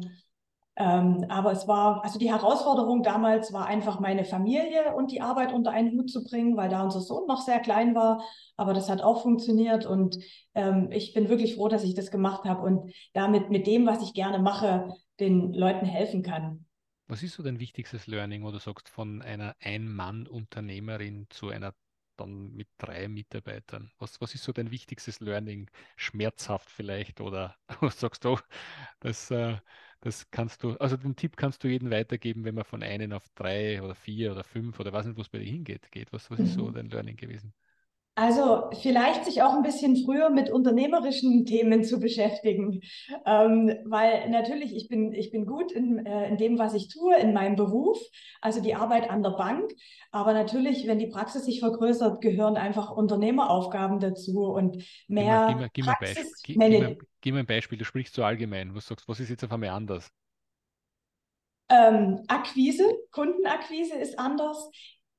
Ähm, 0.80 1.26
aber 1.28 1.50
es 1.50 1.66
war, 1.66 2.04
also 2.04 2.20
die 2.20 2.30
Herausforderung 2.30 3.02
damals 3.02 3.52
war 3.52 3.66
einfach 3.66 3.98
meine 3.98 4.24
Familie 4.24 4.94
und 4.94 5.10
die 5.10 5.20
Arbeit 5.20 5.52
unter 5.52 5.72
einen 5.72 5.98
Hut 5.98 6.08
zu 6.08 6.22
bringen, 6.22 6.56
weil 6.56 6.68
da 6.68 6.84
unser 6.84 7.00
Sohn 7.00 7.26
noch 7.26 7.40
sehr 7.40 7.58
klein 7.58 7.96
war. 7.96 8.22
Aber 8.56 8.74
das 8.74 8.88
hat 8.88 9.02
auch 9.02 9.22
funktioniert 9.22 9.86
und 9.86 10.18
ähm, 10.54 10.88
ich 10.92 11.14
bin 11.14 11.28
wirklich 11.28 11.56
froh, 11.56 11.66
dass 11.66 11.82
ich 11.82 11.94
das 11.94 12.12
gemacht 12.12 12.44
habe 12.44 12.62
und 12.62 12.92
damit 13.12 13.50
mit 13.50 13.66
dem, 13.66 13.86
was 13.86 14.02
ich 14.04 14.14
gerne 14.14 14.38
mache, 14.38 14.88
den 15.18 15.52
Leuten 15.52 15.84
helfen 15.84 16.22
kann. 16.22 16.64
Was 17.08 17.24
ist 17.24 17.34
so 17.34 17.42
dein 17.42 17.58
wichtigstes 17.58 18.06
Learning, 18.06 18.42
du 18.42 18.58
sagst, 18.58 18.88
von 18.88 19.20
einer 19.20 19.56
Ein-Mann-Unternehmerin 19.60 21.26
zu 21.30 21.48
einer 21.48 21.74
dann 22.16 22.52
mit 22.52 22.68
drei 22.78 23.08
Mitarbeitern? 23.08 23.90
Was, 23.98 24.20
was 24.20 24.34
ist 24.34 24.44
so 24.44 24.52
dein 24.52 24.70
wichtigstes 24.70 25.18
Learning? 25.18 25.68
Schmerzhaft 25.96 26.70
vielleicht 26.70 27.20
oder 27.20 27.56
was 27.80 27.98
sagst 27.98 28.24
du, 28.24 28.38
das, 29.00 29.32
äh, 29.32 29.56
das 30.00 30.30
kannst 30.30 30.62
du, 30.62 30.76
also 30.78 30.96
den 30.96 31.16
Tipp 31.16 31.36
kannst 31.36 31.62
du 31.64 31.68
jedem 31.68 31.90
weitergeben, 31.90 32.44
wenn 32.44 32.54
man 32.54 32.64
von 32.64 32.82
einem 32.82 33.12
auf 33.12 33.28
drei 33.34 33.82
oder 33.82 33.94
vier 33.94 34.32
oder 34.32 34.44
fünf 34.44 34.78
oder 34.80 34.92
was 34.92 35.06
nicht, 35.06 35.16
wo 35.16 35.22
es 35.22 35.28
bei 35.28 35.38
dir 35.38 35.50
hingeht, 35.50 35.90
geht. 35.92 36.12
Was, 36.12 36.30
was 36.30 36.40
ist 36.40 36.54
so 36.54 36.68
mhm. 36.68 36.74
dein 36.74 36.88
Learning 36.90 37.16
gewesen? 37.16 37.52
Also 38.18 38.68
vielleicht 38.82 39.26
sich 39.26 39.42
auch 39.42 39.54
ein 39.54 39.62
bisschen 39.62 39.94
früher 40.04 40.28
mit 40.28 40.50
unternehmerischen 40.50 41.46
Themen 41.46 41.84
zu 41.84 42.00
beschäftigen, 42.00 42.80
ähm, 43.24 43.72
weil 43.84 44.28
natürlich 44.28 44.74
ich 44.74 44.88
bin 44.88 45.12
ich 45.12 45.30
bin 45.30 45.46
gut 45.46 45.70
in, 45.70 46.04
äh, 46.04 46.28
in 46.28 46.36
dem, 46.36 46.58
was 46.58 46.74
ich 46.74 46.88
tue, 46.88 47.16
in 47.16 47.32
meinem 47.32 47.54
Beruf, 47.54 47.96
also 48.40 48.60
die 48.60 48.74
Arbeit 48.74 49.08
an 49.08 49.22
der 49.22 49.30
Bank. 49.30 49.70
Aber 50.10 50.32
natürlich, 50.32 50.88
wenn 50.88 50.98
die 50.98 51.06
Praxis 51.06 51.44
sich 51.44 51.60
vergrößert, 51.60 52.20
gehören 52.20 52.56
einfach 52.56 52.90
Unternehmeraufgaben 52.90 54.00
dazu 54.00 54.46
und 54.46 54.82
mehr. 55.06 55.46
Gib 55.46 55.56
mir, 55.56 55.62
mir, 55.62 55.70
gib 55.72 55.86
mir, 55.86 55.94
gib, 56.42 56.56
mir, 56.56 56.96
gib 57.20 57.34
mir 57.34 57.40
ein 57.40 57.46
Beispiel. 57.46 57.78
Du 57.78 57.84
sprichst 57.84 58.14
so 58.14 58.24
allgemein. 58.24 58.74
Was 58.74 58.88
sagst? 58.88 59.06
Was 59.06 59.20
ist 59.20 59.28
jetzt 59.28 59.44
auf 59.44 59.52
einmal 59.52 59.68
anders? 59.68 60.10
Ähm, 61.70 62.24
Akquise, 62.26 62.82
Kundenakquise 63.12 63.94
ist 63.94 64.18
anders. 64.18 64.70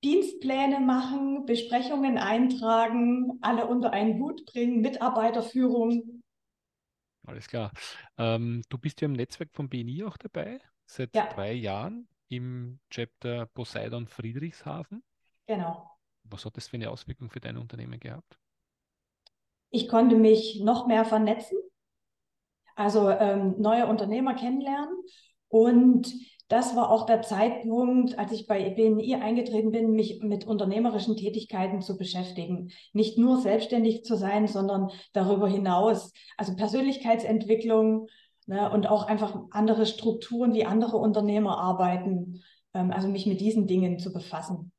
Dienstpläne 0.04 0.80
machen, 0.80 1.46
Besprechungen 1.46 2.18
eintragen, 2.18 3.38
alle 3.42 3.68
unter 3.68 3.92
einen 3.92 4.20
Hut 4.20 4.46
bringen, 4.46 4.82
Mitarbeiterführung. 4.82 6.24
Alles 7.28 7.48
klar. 7.48 7.72
Ähm, 8.18 8.64
du 8.70 8.78
bist 8.78 9.02
ja 9.02 9.06
im 9.06 9.14
Netzwerk 9.14 9.50
von 9.54 9.70
BNI 9.70 10.06
auch 10.06 10.18
dabei, 10.18 10.60
seit 10.86 11.14
ja. 11.16 11.28
drei 11.28 11.54
Jahren 11.54 12.08
im 12.30 12.80
Chapter 12.90 13.48
Poseidon 13.48 14.08
Friedrichshafen. 14.08 15.04
Genau. 15.48 15.90
Was 16.24 16.46
hat 16.46 16.56
das 16.58 16.68
für 16.68 16.78
eine 16.78 16.90
Auswirkung 16.90 17.30
für 17.30 17.40
dein 17.40 17.58
Unternehmen 17.58 18.00
gehabt? 18.00 18.40
Ich 19.72 19.88
konnte 19.88 20.16
mich 20.16 20.62
noch 20.62 20.88
mehr 20.88 21.06
vernetzen, 21.06 21.58
also 22.76 23.10
ähm, 23.10 23.56
neue 23.60 23.86
Unternehmer 23.86 24.34
kennenlernen 24.34 24.96
und 25.48 26.12
das 26.50 26.76
war 26.76 26.90
auch 26.90 27.06
der 27.06 27.22
Zeitpunkt, 27.22 28.18
als 28.18 28.32
ich 28.32 28.48
bei 28.48 28.72
BNI 28.72 29.16
eingetreten 29.16 29.72
bin, 29.72 29.92
mich 29.92 30.22
mit 30.22 30.46
unternehmerischen 30.46 31.16
Tätigkeiten 31.16 31.82
zu 31.82 31.96
beschäftigen. 31.96 32.72
Nicht 32.92 33.20
nur 33.20 33.40
selbstständig 33.40 34.04
zu 34.04 34.16
sein, 34.16 34.48
sondern 34.48 34.90
darüber 35.14 35.48
hinaus, 35.48 36.12
also 36.38 36.56
Persönlichkeitsentwicklung 36.56 38.08
ne, 38.48 38.70
und 38.72 38.88
auch 38.88 39.04
einfach 39.04 39.40
andere 39.52 39.86
Strukturen, 39.86 40.56
wie 40.56 40.66
andere 40.66 40.98
Unternehmer 40.98 41.60
arbeiten. 41.60 42.44
Ähm, 42.74 42.92
also 42.92 43.08
mich 43.08 43.28
mit 43.28 43.40
diesen 43.42 43.68
Dingen 43.68 44.00
zu 44.00 44.12
befassen. 44.12 44.72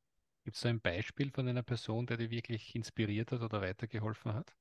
Gibt 0.45 0.57
es 0.57 0.62
so 0.62 0.69
ein 0.69 0.81
Beispiel 0.81 1.31
von 1.31 1.47
einer 1.47 1.62
Person, 1.62 2.05
der 2.07 2.17
dir 2.17 2.31
wirklich 2.31 2.75
inspiriert 2.75 3.31
hat 3.31 3.43
oder 3.43 3.61
weitergeholfen 3.61 4.35
hat? 4.35 4.53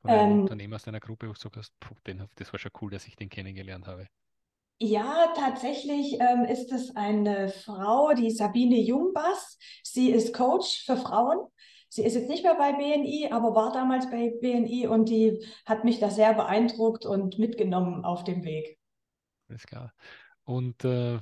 Von 0.00 0.10
einem 0.10 0.32
ähm, 0.32 0.40
Unternehmer 0.40 0.76
aus 0.76 0.84
deiner 0.84 1.00
Gruppe, 1.00 1.28
wo 1.28 1.32
du 1.32 1.60
den, 2.06 2.26
das 2.36 2.50
war 2.50 2.58
schon 2.58 2.72
cool, 2.80 2.90
dass 2.90 3.06
ich 3.06 3.16
den 3.16 3.28
kennengelernt 3.28 3.86
habe. 3.86 4.06
Ja, 4.80 5.32
tatsächlich 5.36 6.18
ähm, 6.20 6.44
ist 6.44 6.72
es 6.72 6.94
eine 6.96 7.48
Frau, 7.48 8.12
die 8.12 8.30
Sabine 8.30 8.76
Jungbass. 8.76 9.58
Sie 9.82 10.10
ist 10.10 10.34
Coach 10.34 10.84
für 10.84 10.96
Frauen. 10.96 11.46
Sie 11.88 12.02
ist 12.02 12.16
jetzt 12.16 12.28
nicht 12.28 12.42
mehr 12.42 12.56
bei 12.56 12.72
BNI, 12.72 13.28
aber 13.30 13.54
war 13.54 13.70
damals 13.72 14.10
bei 14.10 14.34
BNI 14.40 14.88
und 14.88 15.08
die 15.08 15.46
hat 15.64 15.84
mich 15.84 16.00
da 16.00 16.10
sehr 16.10 16.34
beeindruckt 16.34 17.06
und 17.06 17.38
mitgenommen 17.38 18.04
auf 18.04 18.24
dem 18.24 18.42
Weg. 18.42 18.78
Alles 19.48 19.64
klar. 19.64 19.92
Und 20.42 20.84
äh, 20.84 21.20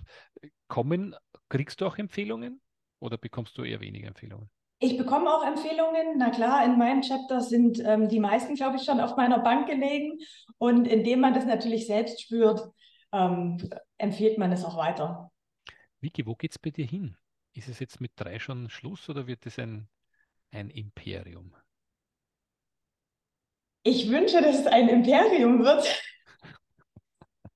kommen, 0.69 1.15
kriegst 1.51 1.83
du 1.83 1.87
auch 1.87 1.99
Empfehlungen 1.99 2.63
oder 3.01 3.19
bekommst 3.19 3.59
du 3.59 3.65
eher 3.65 3.81
weniger 3.81 4.09
Empfehlungen? 4.09 4.49
Ich 4.79 4.97
bekomme 4.97 5.33
auch 5.33 5.47
Empfehlungen. 5.47 6.17
Na 6.17 6.31
klar, 6.31 6.65
in 6.65 6.79
meinem 6.79 7.03
Chapter 7.03 7.41
sind 7.41 7.79
ähm, 7.85 8.09
die 8.09 8.19
meisten, 8.19 8.55
glaube 8.55 8.77
ich, 8.77 8.85
schon 8.85 8.99
auf 8.99 9.17
meiner 9.17 9.39
Bank 9.41 9.69
gelegen. 9.69 10.19
Und 10.59 10.89
indem 10.89 11.21
man 11.21 11.35
das 11.35 11.45
natürlich 11.45 11.87
selbst 11.87 12.23
spürt, 12.23 12.63
ähm, 13.13 13.59
empfiehlt 13.99 14.39
man 14.39 14.53
es 14.53 14.65
auch 14.65 14.77
weiter. 14.77 15.31
Vicky, 16.01 16.27
wo 16.27 16.35
geht 16.35 16.53
es 16.53 16.59
bei 16.59 16.71
dir 16.71 16.87
hin? 16.87 17.17
Ist 17.55 17.69
es 17.69 17.79
jetzt 17.79 18.01
mit 18.01 18.13
drei 18.17 18.39
schon 18.39 18.71
Schluss 18.71 19.09
oder 19.09 19.27
wird 19.27 19.47
es 19.47 19.59
ein, 19.59 19.89
ein 20.51 20.71
Imperium? 20.71 21.55
Ich 23.85 24.09
wünsche, 24.11 24.41
dass 24.41 24.61
es 24.61 24.67
ein 24.67 24.89
Imperium 24.89 25.65
wird. 25.65 26.03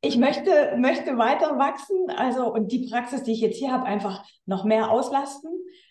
Ich 0.00 0.16
möchte, 0.16 0.76
möchte 0.76 1.16
weiter 1.18 1.58
wachsen, 1.58 2.10
also 2.10 2.52
und 2.52 2.70
die 2.70 2.88
Praxis, 2.88 3.22
die 3.22 3.32
ich 3.32 3.40
jetzt 3.40 3.58
hier 3.58 3.72
habe, 3.72 3.86
einfach 3.86 4.24
noch 4.44 4.64
mehr 4.64 4.90
auslasten, 4.90 5.50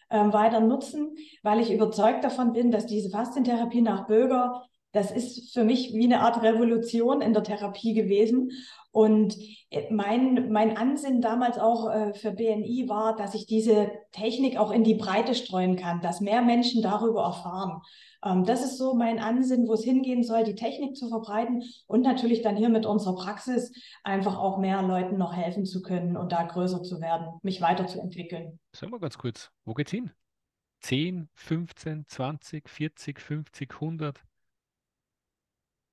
ähm, 0.10 0.32
weiter 0.32 0.60
nutzen, 0.60 1.16
weil 1.42 1.60
ich 1.60 1.72
überzeugt 1.72 2.24
davon 2.24 2.54
bin, 2.54 2.72
dass 2.72 2.86
diese 2.86 3.10
Faszientherapie 3.10 3.82
nach 3.82 4.08
Böger, 4.08 4.66
das 4.96 5.12
ist 5.12 5.54
für 5.54 5.64
mich 5.64 5.94
wie 5.94 6.06
eine 6.06 6.22
Art 6.22 6.42
Revolution 6.42 7.22
in 7.22 7.34
der 7.34 7.44
Therapie 7.44 7.94
gewesen. 7.94 8.52
Und 8.92 9.38
äh, 9.72 9.94
mein, 9.94 10.52
mein 10.54 10.78
Ansinnen 10.78 11.22
damals 11.22 11.60
auch 11.60 11.92
äh, 11.92 12.14
für 12.14 12.32
BNI 12.32 12.86
war, 12.88 13.18
dass 13.18 13.36
ich 13.36 13.46
diese 13.46 13.92
Technik 14.14 14.58
auch 14.58 14.72
in 14.72 14.86
die 14.86 14.96
Breite 14.96 15.36
streuen 15.36 15.76
kann, 15.76 16.00
dass 16.00 16.22
mehr 16.22 16.42
Menschen 16.42 16.82
darüber 16.82 17.24
erfahren. 17.24 17.82
Ähm, 18.24 18.46
das 18.46 18.64
ist 18.64 18.78
so 18.78 18.94
mein 18.94 19.20
Ansinnen, 19.20 19.68
wo 19.68 19.74
es 19.74 19.84
hingehen 19.84 20.24
soll, 20.24 20.46
die 20.46 20.56
Technik 20.56 20.96
zu 20.96 21.10
verbreiten 21.10 21.64
und 21.88 22.04
natürlich 22.04 22.42
dann 22.42 22.56
hier 22.56 22.70
mit 22.70 22.86
unserer 22.86 23.16
Praxis 23.16 23.74
einfach 24.06 24.38
auch 24.38 24.60
mehr 24.60 24.82
Leuten 24.82 25.18
noch 25.18 25.36
helfen 25.36 25.66
zu 25.66 25.82
können 25.82 26.16
und 26.16 26.32
da 26.32 26.44
größer 26.44 26.82
zu 26.82 27.02
werden, 27.02 27.38
mich 27.44 27.60
weiterzuentwickeln. 27.60 28.60
Sagen 28.72 28.94
wir 28.94 29.00
ganz 29.00 29.18
kurz, 29.18 29.52
wo 29.66 29.74
geht's 29.74 29.92
hin? 29.92 30.12
10, 30.80 31.28
15, 31.34 32.06
20, 32.08 32.70
40, 32.70 33.20
50, 33.20 33.74
100? 33.74 34.24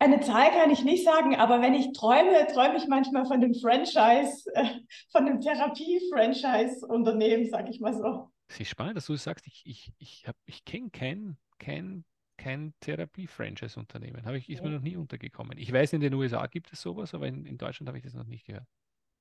Eine 0.02 0.18
Zahl 0.18 0.50
kann 0.50 0.72
ich 0.72 0.82
nicht 0.82 1.04
sagen, 1.04 1.36
aber 1.36 1.62
wenn 1.62 1.74
ich 1.74 1.92
träume, 1.92 2.48
träume 2.48 2.76
ich 2.76 2.88
manchmal 2.88 3.24
von 3.24 3.40
dem 3.40 3.54
Franchise, 3.54 4.50
äh, 4.52 4.80
von 5.12 5.26
dem 5.26 5.40
Therapie-Franchise-Unternehmen, 5.40 7.48
sag 7.48 7.68
ich 7.68 7.78
mal 7.78 7.94
so. 7.94 8.28
Es 8.48 8.58
ist 8.58 8.66
spannend, 8.66 8.96
dass 8.96 9.06
du 9.06 9.14
sagst, 9.14 9.46
ich, 9.46 9.62
ich, 9.64 9.92
ich, 9.98 10.24
ich 10.44 10.64
kenne 10.64 10.90
kein, 10.90 11.36
kein, 11.60 12.04
kein 12.36 12.74
Therapie-Franchise-Unternehmen. 12.80 14.26
ich, 14.34 14.50
ist 14.50 14.58
ja. 14.58 14.64
mir 14.64 14.70
noch 14.74 14.82
nie 14.82 14.96
untergekommen. 14.96 15.56
Ich 15.56 15.72
weiß, 15.72 15.92
in 15.92 16.00
den 16.00 16.14
USA 16.14 16.48
gibt 16.48 16.72
es 16.72 16.82
sowas, 16.82 17.14
aber 17.14 17.28
in, 17.28 17.46
in 17.46 17.56
Deutschland 17.56 17.86
habe 17.86 17.98
ich 17.98 18.04
das 18.04 18.14
noch 18.14 18.26
nicht 18.26 18.46
gehört. 18.46 18.66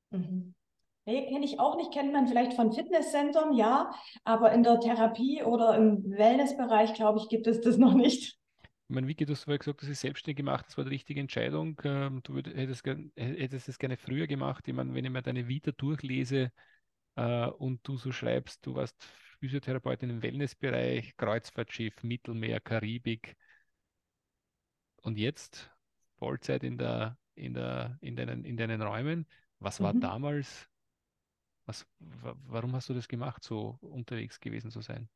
Mhm. 0.10 0.56
Nee, 1.06 1.28
kenne 1.28 1.46
ich 1.46 1.60
auch 1.60 1.76
nicht, 1.76 1.94
kennt 1.94 2.12
man 2.12 2.28
vielleicht 2.28 2.54
von 2.54 2.74
Fitnesscentern, 2.74 3.54
ja, 3.54 3.92
aber 4.24 4.52
in 4.52 4.64
der 4.64 4.80
Therapie 4.80 5.44
oder 5.44 5.78
im 5.78 6.04
Wellnessbereich, 6.10 6.96
glaube 6.96 7.20
ich, 7.20 7.30
gibt 7.30 7.46
es 7.46 7.62
das 7.62 7.78
noch 7.78 7.94
nicht. 7.94 8.41
Ich 8.92 8.94
meine, 8.94 9.08
Vicky, 9.08 9.24
du 9.24 9.32
hast 9.32 9.46
vorher 9.46 9.58
gesagt, 9.58 9.84
das 9.84 9.88
ist 9.88 10.02
selbstständig 10.02 10.36
gemacht, 10.36 10.66
das 10.68 10.78
war 10.78 10.84
die 10.84 10.90
richtige 10.90 11.22
Entscheidung. 11.22 11.80
Ähm, 11.86 12.22
du 12.24 12.34
würd, 12.34 12.48
hättest, 12.48 12.86
hättest 13.16 13.70
es 13.70 13.80
gerne 13.80 13.96
früher 13.96 14.28
gemacht. 14.28 14.68
Ich 14.68 14.74
meine, 14.74 14.94
wenn 14.94 15.06
ich 15.06 15.12
mir 15.12 15.22
deine 15.22 15.48
Vita 15.48 15.72
durchlese 15.72 16.52
äh, 17.16 17.46
und 17.46 17.88
du 17.88 17.96
so 17.96 18.12
schreibst, 18.12 18.66
du 18.66 18.76
warst 18.76 19.02
Physiotherapeutin 19.40 20.10
im 20.10 20.22
Wellnessbereich, 20.22 21.16
Kreuzfahrtschiff, 21.16 22.04
Mittelmeer, 22.04 22.60
Karibik 22.60 23.38
und 25.04 25.18
jetzt 25.18 25.72
Vollzeit 26.18 26.62
in, 26.66 26.78
der, 26.78 27.18
in, 27.36 27.54
der, 27.54 27.98
in, 28.02 28.18
deinen, 28.18 28.44
in 28.44 28.58
deinen 28.58 28.82
Räumen. 28.82 29.26
Was 29.60 29.80
war 29.80 29.94
mhm. 29.94 30.02
damals, 30.02 30.68
was, 31.66 31.88
warum 32.00 32.76
hast 32.76 32.90
du 32.90 32.94
das 32.94 33.08
gemacht, 33.08 33.42
so 33.42 33.78
unterwegs 33.80 34.42
gewesen 34.42 34.70
zu 34.70 34.82
sein? 34.82 35.08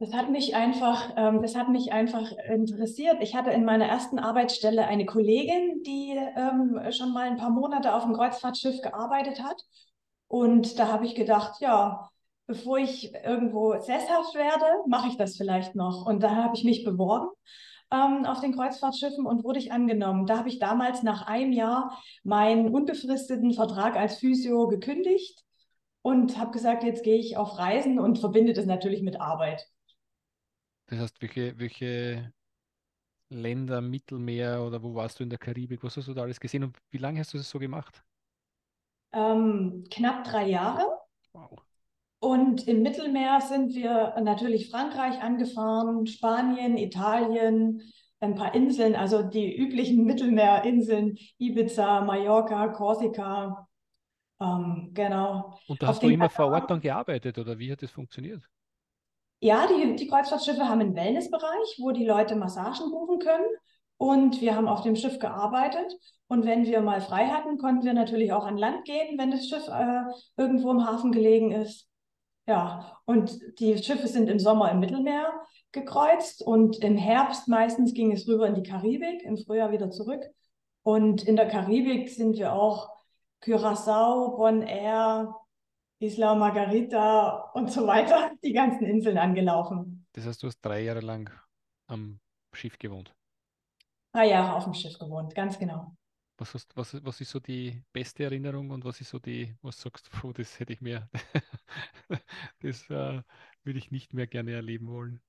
Das 0.00 0.14
hat 0.14 0.30
mich 0.30 0.56
einfach, 0.56 1.12
ähm, 1.16 1.42
das 1.42 1.54
hat 1.54 1.68
mich 1.68 1.92
einfach 1.92 2.32
interessiert. 2.48 3.18
Ich 3.20 3.34
hatte 3.36 3.50
in 3.50 3.66
meiner 3.66 3.84
ersten 3.84 4.18
Arbeitsstelle 4.18 4.86
eine 4.86 5.04
Kollegin, 5.04 5.82
die 5.82 6.18
ähm, 6.36 6.80
schon 6.90 7.12
mal 7.12 7.28
ein 7.28 7.36
paar 7.36 7.50
Monate 7.50 7.94
auf 7.94 8.04
dem 8.04 8.14
Kreuzfahrtschiff 8.14 8.80
gearbeitet 8.80 9.42
hat. 9.42 9.62
Und 10.26 10.78
da 10.78 10.88
habe 10.88 11.04
ich 11.04 11.14
gedacht, 11.14 11.60
ja, 11.60 12.08
bevor 12.46 12.78
ich 12.78 13.12
irgendwo 13.14 13.78
sesshaft 13.78 14.34
werde, 14.34 14.64
mache 14.86 15.08
ich 15.08 15.18
das 15.18 15.36
vielleicht 15.36 15.74
noch. 15.74 16.06
Und 16.06 16.22
da 16.22 16.34
habe 16.34 16.56
ich 16.56 16.64
mich 16.64 16.82
beworben 16.82 17.28
ähm, 17.92 18.24
auf 18.24 18.40
den 18.40 18.54
Kreuzfahrtschiffen 18.54 19.26
und 19.26 19.44
wurde 19.44 19.58
ich 19.58 19.70
angenommen. 19.70 20.24
Da 20.24 20.38
habe 20.38 20.48
ich 20.48 20.58
damals 20.58 21.02
nach 21.02 21.26
einem 21.26 21.52
Jahr 21.52 22.00
meinen 22.24 22.74
unbefristeten 22.74 23.52
Vertrag 23.52 23.96
als 23.96 24.16
Physio 24.16 24.66
gekündigt 24.66 25.44
und 26.00 26.38
habe 26.38 26.52
gesagt, 26.52 26.84
jetzt 26.84 27.04
gehe 27.04 27.18
ich 27.18 27.36
auf 27.36 27.58
Reisen 27.58 27.98
und 27.98 28.18
verbinde 28.18 28.54
das 28.54 28.64
natürlich 28.64 29.02
mit 29.02 29.20
Arbeit. 29.20 29.68
Das 30.90 30.98
heißt, 30.98 31.22
welche, 31.22 31.58
welche, 31.58 32.32
Länder, 33.30 33.80
Mittelmeer 33.80 34.62
oder 34.62 34.82
wo 34.82 34.94
warst 34.94 35.20
du 35.20 35.22
in 35.22 35.30
der 35.30 35.38
Karibik? 35.38 35.82
Was 35.84 35.96
hast 35.96 36.08
du 36.08 36.14
da 36.14 36.22
alles 36.22 36.40
gesehen 36.40 36.64
und 36.64 36.76
wie 36.90 36.98
lange 36.98 37.20
hast 37.20 37.32
du 37.32 37.38
das 37.38 37.48
so 37.48 37.58
gemacht? 37.58 38.02
Ähm, 39.12 39.84
knapp 39.90 40.24
drei 40.24 40.48
Jahre. 40.48 40.84
Wow. 41.32 41.62
Und 42.18 42.66
im 42.68 42.82
Mittelmeer 42.82 43.40
sind 43.40 43.74
wir 43.74 44.14
natürlich 44.20 44.68
Frankreich 44.68 45.22
angefahren, 45.22 46.06
Spanien, 46.06 46.76
Italien, 46.76 47.82
ein 48.18 48.34
paar 48.34 48.54
Inseln, 48.54 48.94
also 48.94 49.22
die 49.22 49.56
üblichen 49.56 50.04
Mittelmeerinseln, 50.04 51.16
Ibiza, 51.38 52.02
Mallorca, 52.02 52.68
Korsika. 52.68 53.68
Ähm, 54.40 54.90
genau. 54.92 55.58
Und 55.68 55.80
da 55.80 55.86
hast 55.86 55.98
Auf 55.98 56.02
du 56.02 56.10
immer 56.10 56.28
vor 56.28 56.46
Ort 56.46 56.70
dann 56.70 56.80
gearbeitet 56.80 57.38
oder 57.38 57.58
wie 57.58 57.70
hat 57.72 57.82
das 57.82 57.90
funktioniert? 57.90 58.42
Ja, 59.40 59.66
die, 59.66 59.96
die 59.96 60.06
Kreuzfahrtschiffe 60.06 60.68
haben 60.68 60.80
einen 60.80 60.94
Wellnessbereich, 60.94 61.78
wo 61.78 61.92
die 61.92 62.04
Leute 62.04 62.36
Massagen 62.36 62.90
buchen 62.90 63.18
können. 63.18 63.46
Und 63.96 64.40
wir 64.40 64.54
haben 64.54 64.68
auf 64.68 64.82
dem 64.82 64.96
Schiff 64.96 65.18
gearbeitet. 65.18 65.92
Und 66.28 66.46
wenn 66.46 66.64
wir 66.64 66.80
mal 66.80 67.00
frei 67.00 67.26
hatten, 67.26 67.58
konnten 67.58 67.84
wir 67.84 67.94
natürlich 67.94 68.32
auch 68.32 68.46
an 68.46 68.56
Land 68.56 68.84
gehen, 68.84 69.18
wenn 69.18 69.30
das 69.30 69.48
Schiff 69.48 69.66
äh, 69.68 70.02
irgendwo 70.36 70.70
im 70.70 70.86
Hafen 70.86 71.12
gelegen 71.12 71.52
ist. 71.52 71.88
Ja, 72.46 72.98
und 73.04 73.38
die 73.58 73.78
Schiffe 73.78 74.08
sind 74.08 74.28
im 74.28 74.38
Sommer 74.38 74.70
im 74.70 74.80
Mittelmeer 74.80 75.32
gekreuzt 75.72 76.42
und 76.42 76.82
im 76.82 76.96
Herbst 76.96 77.48
meistens 77.48 77.94
ging 77.94 78.12
es 78.12 78.26
rüber 78.26 78.46
in 78.46 78.54
die 78.54 78.62
Karibik, 78.62 79.22
im 79.22 79.36
Frühjahr 79.36 79.70
wieder 79.70 79.90
zurück. 79.90 80.24
Und 80.82 81.22
in 81.22 81.36
der 81.36 81.48
Karibik 81.48 82.08
sind 82.08 82.36
wir 82.36 82.52
auch 82.52 82.90
Curaçao, 83.42 84.36
Bonaire, 84.36 85.34
Isla 86.00 86.34
Margarita 86.34 87.50
und 87.52 87.70
so 87.70 87.86
weiter, 87.86 88.32
die 88.42 88.52
ganzen 88.52 88.84
Inseln 88.84 89.18
angelaufen. 89.18 90.06
Das 90.12 90.26
heißt, 90.26 90.42
du 90.42 90.46
hast 90.46 90.60
drei 90.60 90.82
Jahre 90.82 91.00
lang 91.00 91.30
am 91.86 92.18
Schiff 92.52 92.78
gewohnt. 92.78 93.14
Drei 94.12 94.28
Jahre 94.28 94.56
auf 94.56 94.64
dem 94.64 94.74
Schiff 94.74 94.98
gewohnt, 94.98 95.34
ganz 95.34 95.58
genau. 95.58 95.94
Was, 96.38 96.54
hast, 96.54 96.74
was, 96.74 97.04
was 97.04 97.20
ist 97.20 97.30
so 97.30 97.38
die 97.38 97.82
beste 97.92 98.24
Erinnerung 98.24 98.70
und 98.70 98.84
was 98.84 99.00
ist 99.00 99.10
so 99.10 99.18
die, 99.18 99.54
was 99.60 99.78
sagst 99.78 100.08
du, 100.08 100.18
puh, 100.18 100.32
das 100.36 100.58
hätte 100.58 100.72
ich 100.72 100.80
mir, 100.80 101.08
das 102.62 102.88
äh, 102.88 103.22
würde 103.62 103.78
ich 103.78 103.90
nicht 103.90 104.14
mehr 104.14 104.26
gerne 104.26 104.52
erleben 104.52 104.88
wollen. 104.88 105.20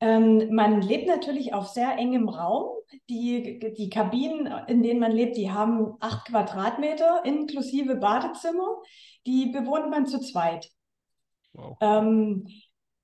Ähm, 0.00 0.52
man 0.52 0.82
lebt 0.82 1.06
natürlich 1.06 1.54
auf 1.54 1.68
sehr 1.68 1.96
engem 1.96 2.28
Raum. 2.28 2.70
Die, 3.08 3.58
die 3.58 3.88
Kabinen, 3.88 4.46
in 4.66 4.82
denen 4.82 5.00
man 5.00 5.12
lebt, 5.12 5.36
die 5.36 5.50
haben 5.50 5.94
acht 6.00 6.26
Quadratmeter 6.26 7.24
inklusive 7.24 7.94
Badezimmer. 7.96 8.82
Die 9.26 9.46
bewohnt 9.46 9.90
man 9.90 10.06
zu 10.06 10.20
zweit. 10.20 10.70
Wow. 11.52 11.76
Ähm, 11.80 12.48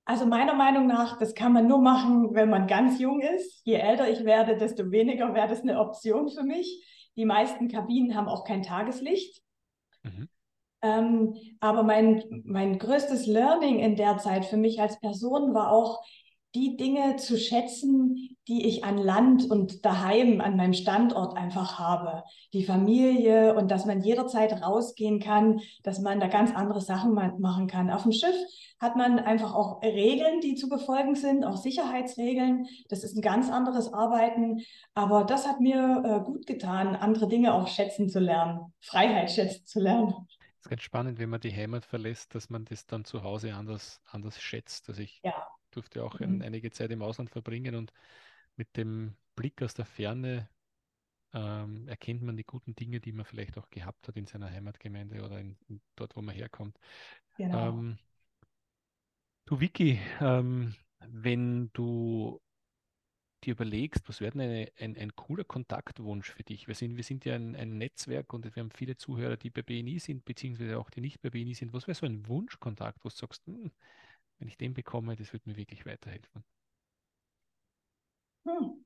also 0.05 0.25
meiner 0.25 0.55
Meinung 0.55 0.87
nach, 0.87 1.19
das 1.19 1.35
kann 1.35 1.53
man 1.53 1.67
nur 1.67 1.79
machen, 1.81 2.33
wenn 2.33 2.49
man 2.49 2.65
ganz 2.65 2.99
jung 2.99 3.21
ist. 3.21 3.61
Je 3.63 3.75
älter 3.75 4.09
ich 4.09 4.25
werde, 4.25 4.57
desto 4.57 4.89
weniger 4.89 5.35
wäre 5.35 5.47
das 5.47 5.61
eine 5.61 5.79
Option 5.79 6.29
für 6.29 6.43
mich. 6.43 6.83
Die 7.15 7.25
meisten 7.25 7.67
Kabinen 7.67 8.15
haben 8.15 8.27
auch 8.27 8.43
kein 8.43 8.63
Tageslicht. 8.63 9.43
Mhm. 10.03 10.27
Ähm, 10.81 11.35
aber 11.59 11.83
mein, 11.83 12.23
mein 12.45 12.79
größtes 12.79 13.27
Learning 13.27 13.79
in 13.79 13.95
der 13.97 14.17
Zeit 14.17 14.45
für 14.45 14.57
mich 14.57 14.81
als 14.81 14.99
Person 14.99 15.53
war 15.53 15.71
auch, 15.71 16.01
die 16.55 16.77
Dinge 16.77 17.17
zu 17.17 17.37
schätzen, 17.37 18.35
die 18.47 18.65
ich 18.67 18.83
an 18.83 18.97
Land 18.97 19.49
und 19.49 19.85
daheim 19.85 20.41
an 20.41 20.55
meinem 20.57 20.73
Standort 20.73 21.37
einfach 21.37 21.77
habe. 21.77 22.23
Die 22.53 22.63
Familie 22.65 23.53
und 23.55 23.69
dass 23.69 23.85
man 23.85 24.01
jederzeit 24.01 24.63
rausgehen 24.63 25.19
kann, 25.19 25.59
dass 25.83 25.99
man 25.99 26.19
da 26.19 26.27
ganz 26.27 26.55
andere 26.55 26.81
Sachen 26.81 27.13
ma- 27.13 27.35
machen 27.37 27.67
kann. 27.67 27.91
Auf 27.91 28.03
dem 28.03 28.11
Schiff 28.11 28.35
hat 28.79 28.95
man 28.95 29.19
einfach 29.19 29.53
auch 29.53 29.81
Regeln, 29.83 30.41
die 30.41 30.55
zu 30.55 30.69
befolgen 30.69 31.13
sind, 31.13 31.43
auch 31.43 31.57
Sicherheitsregeln. 31.57 32.65
Das 32.89 33.03
ist 33.03 33.15
ein 33.15 33.21
ganz 33.21 33.51
anderes 33.51 33.93
Arbeiten. 33.93 34.61
Aber 34.95 35.25
das 35.25 35.47
hat 35.47 35.59
mir 35.59 36.03
äh, 36.03 36.25
gut 36.25 36.47
getan, 36.47 36.95
andere 36.95 37.27
Dinge 37.27 37.53
auch 37.53 37.67
schätzen 37.67 38.09
zu 38.09 38.19
lernen, 38.19 38.73
Freiheit 38.81 39.29
schätzen 39.29 39.65
zu 39.67 39.79
lernen. 39.79 40.13
Es 40.59 40.65
ist 40.65 40.69
ganz 40.69 40.81
spannend, 40.81 41.19
wenn 41.19 41.29
man 41.29 41.39
die 41.41 41.55
Heimat 41.55 41.85
verlässt, 41.85 42.33
dass 42.33 42.49
man 42.49 42.65
das 42.65 42.87
dann 42.87 43.05
zu 43.05 43.21
Hause 43.23 43.53
anders, 43.53 44.01
anders 44.09 44.41
schätzt. 44.41 44.89
Also 44.89 45.01
ich 45.01 45.21
Ja. 45.23 45.33
Durfte 45.79 46.03
auch 46.03 46.19
Mhm. 46.19 46.41
einige 46.41 46.71
Zeit 46.71 46.91
im 46.91 47.01
Ausland 47.01 47.29
verbringen 47.29 47.75
und 47.75 47.93
mit 48.57 48.75
dem 48.77 49.15
Blick 49.35 49.61
aus 49.63 49.73
der 49.73 49.85
Ferne 49.85 50.49
ähm, 51.33 51.87
erkennt 51.87 52.23
man 52.23 52.37
die 52.37 52.45
guten 52.45 52.75
Dinge, 52.75 52.99
die 53.01 53.13
man 53.13 53.25
vielleicht 53.25 53.57
auch 53.57 53.69
gehabt 53.69 54.07
hat 54.07 54.17
in 54.17 54.27
seiner 54.27 54.51
Heimatgemeinde 54.51 55.23
oder 55.23 55.39
in, 55.39 55.57
in 55.69 55.81
dort, 55.95 56.15
wo 56.15 56.21
man 56.21 56.35
herkommt. 56.35 56.77
Genau. 57.37 57.73
Ähm, 57.73 57.99
du 59.45 59.59
Vicky, 59.59 59.99
ähm, 60.21 60.75
wenn 60.99 61.69
du 61.73 62.39
dir 63.43 63.53
überlegst, 63.53 64.07
was 64.09 64.19
wäre 64.21 64.31
denn 64.31 64.41
eine, 64.41 64.71
ein, 64.79 64.97
ein 64.97 65.15
cooler 65.15 65.43
Kontaktwunsch 65.43 66.31
für 66.31 66.43
dich? 66.43 66.67
Wir 66.67 66.75
sind, 66.75 66.97
wir 66.97 67.03
sind 67.03 67.25
ja 67.25 67.35
ein, 67.35 67.55
ein 67.55 67.77
Netzwerk 67.77 68.33
und 68.33 68.43
wir 68.45 68.61
haben 68.61 68.71
viele 68.71 68.97
Zuhörer, 68.97 69.37
die 69.37 69.49
bei 69.49 69.61
BNI 69.61 69.99
sind, 69.99 70.25
beziehungsweise 70.25 70.77
auch 70.77 70.89
die 70.89 71.01
nicht 71.01 71.21
bei 71.21 71.29
BNI 71.29 71.53
sind. 71.53 71.73
Was 71.73 71.87
wäre 71.87 71.95
so 71.95 72.05
ein 72.05 72.27
Wunschkontakt, 72.27 73.03
wo 73.03 73.09
du 73.09 73.15
sagst, 73.15 73.45
hm, 73.45 73.71
wenn 74.39 74.47
ich 74.47 74.57
den 74.57 74.73
bekomme, 74.73 75.15
das 75.15 75.33
würde 75.33 75.49
mir 75.49 75.57
wirklich 75.57 75.85
weiterhelfen? 75.85 76.43
Hm. 78.45 78.85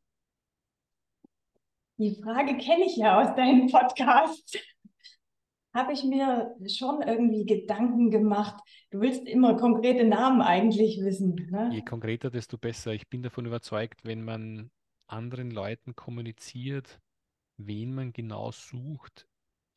Die 1.97 2.19
Frage 2.21 2.57
kenne 2.57 2.85
ich 2.85 2.97
ja 2.97 3.21
aus 3.21 3.35
deinem 3.35 3.67
Podcast. 3.67 4.59
Habe 5.73 5.93
ich 5.93 6.03
mir 6.03 6.55
schon 6.67 7.01
irgendwie 7.01 7.45
Gedanken 7.45 8.11
gemacht. 8.11 8.61
Du 8.91 9.01
willst 9.01 9.25
immer 9.27 9.57
konkrete 9.57 10.03
Namen 10.03 10.41
eigentlich 10.41 10.99
wissen, 11.01 11.35
Je 11.71 11.77
ne? 11.79 11.83
konkreter, 11.83 12.29
desto 12.29 12.57
besser. 12.59 12.93
Ich 12.93 13.09
bin 13.09 13.23
davon 13.23 13.45
überzeugt, 13.45 14.05
wenn 14.05 14.23
man 14.23 14.69
anderen 15.07 15.49
Leuten 15.49 15.95
kommuniziert, 15.95 16.99
wen 17.57 17.93
man 17.93 18.13
genau 18.13 18.51
sucht, 18.51 19.27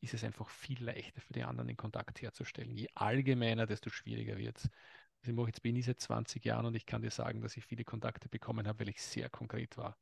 ist 0.01 0.13
es 0.13 0.23
einfach 0.23 0.49
viel 0.49 0.83
leichter 0.83 1.21
für 1.21 1.33
die 1.33 1.43
anderen 1.43 1.67
den 1.67 1.77
Kontakt 1.77 2.21
herzustellen. 2.21 2.75
Je 2.75 2.87
allgemeiner, 2.93 3.65
desto 3.65 3.89
schwieriger 3.89 4.37
wird 4.37 4.57
es. 4.57 4.69
Ich 5.23 5.33
mache 5.33 5.47
jetzt 5.47 5.61
BNI 5.61 5.81
seit 5.81 5.99
20 5.99 6.45
Jahren 6.45 6.65
und 6.65 6.75
ich 6.75 6.85
kann 6.85 7.01
dir 7.01 7.11
sagen, 7.11 7.41
dass 7.41 7.57
ich 7.57 7.65
viele 7.65 7.83
Kontakte 7.83 8.29
bekommen 8.29 8.67
habe, 8.67 8.79
weil 8.81 8.89
ich 8.89 9.01
sehr 9.01 9.29
konkret 9.29 9.77
war. 9.77 9.97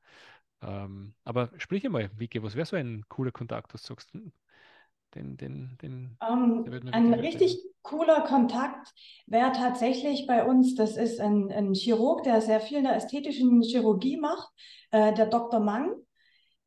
Ähm, 0.61 1.13
aber 1.23 1.51
sprich 1.57 1.85
einmal, 1.85 2.09
Vicky, 2.17 2.41
was 2.43 2.55
wäre 2.55 2.65
so 2.65 2.75
ein 2.75 3.05
cooler 3.09 3.31
Kontakt, 3.31 3.73
du 3.73 3.77
sagst, 3.77 4.13
hm, 4.13 4.31
den, 5.15 5.37
den, 5.37 5.77
den, 5.81 6.17
der 6.19 6.29
Ähm, 6.29 6.65
ein 6.91 7.13
richtig 7.13 7.57
cooler 7.81 8.21
Kontakt 8.21 8.93
wäre 9.27 9.51
tatsächlich 9.51 10.27
bei 10.27 10.45
uns, 10.45 10.75
das 10.75 10.97
ist 10.97 11.19
ein, 11.19 11.51
ein 11.51 11.73
Chirurg, 11.73 12.23
der 12.23 12.41
sehr 12.41 12.59
viel 12.59 12.79
in 12.79 12.83
der 12.83 12.95
ästhetischen 12.95 13.61
Chirurgie 13.61 14.17
macht, 14.17 14.49
äh, 14.91 15.13
der 15.13 15.27
Dr. 15.27 15.59
Mang, 15.59 15.93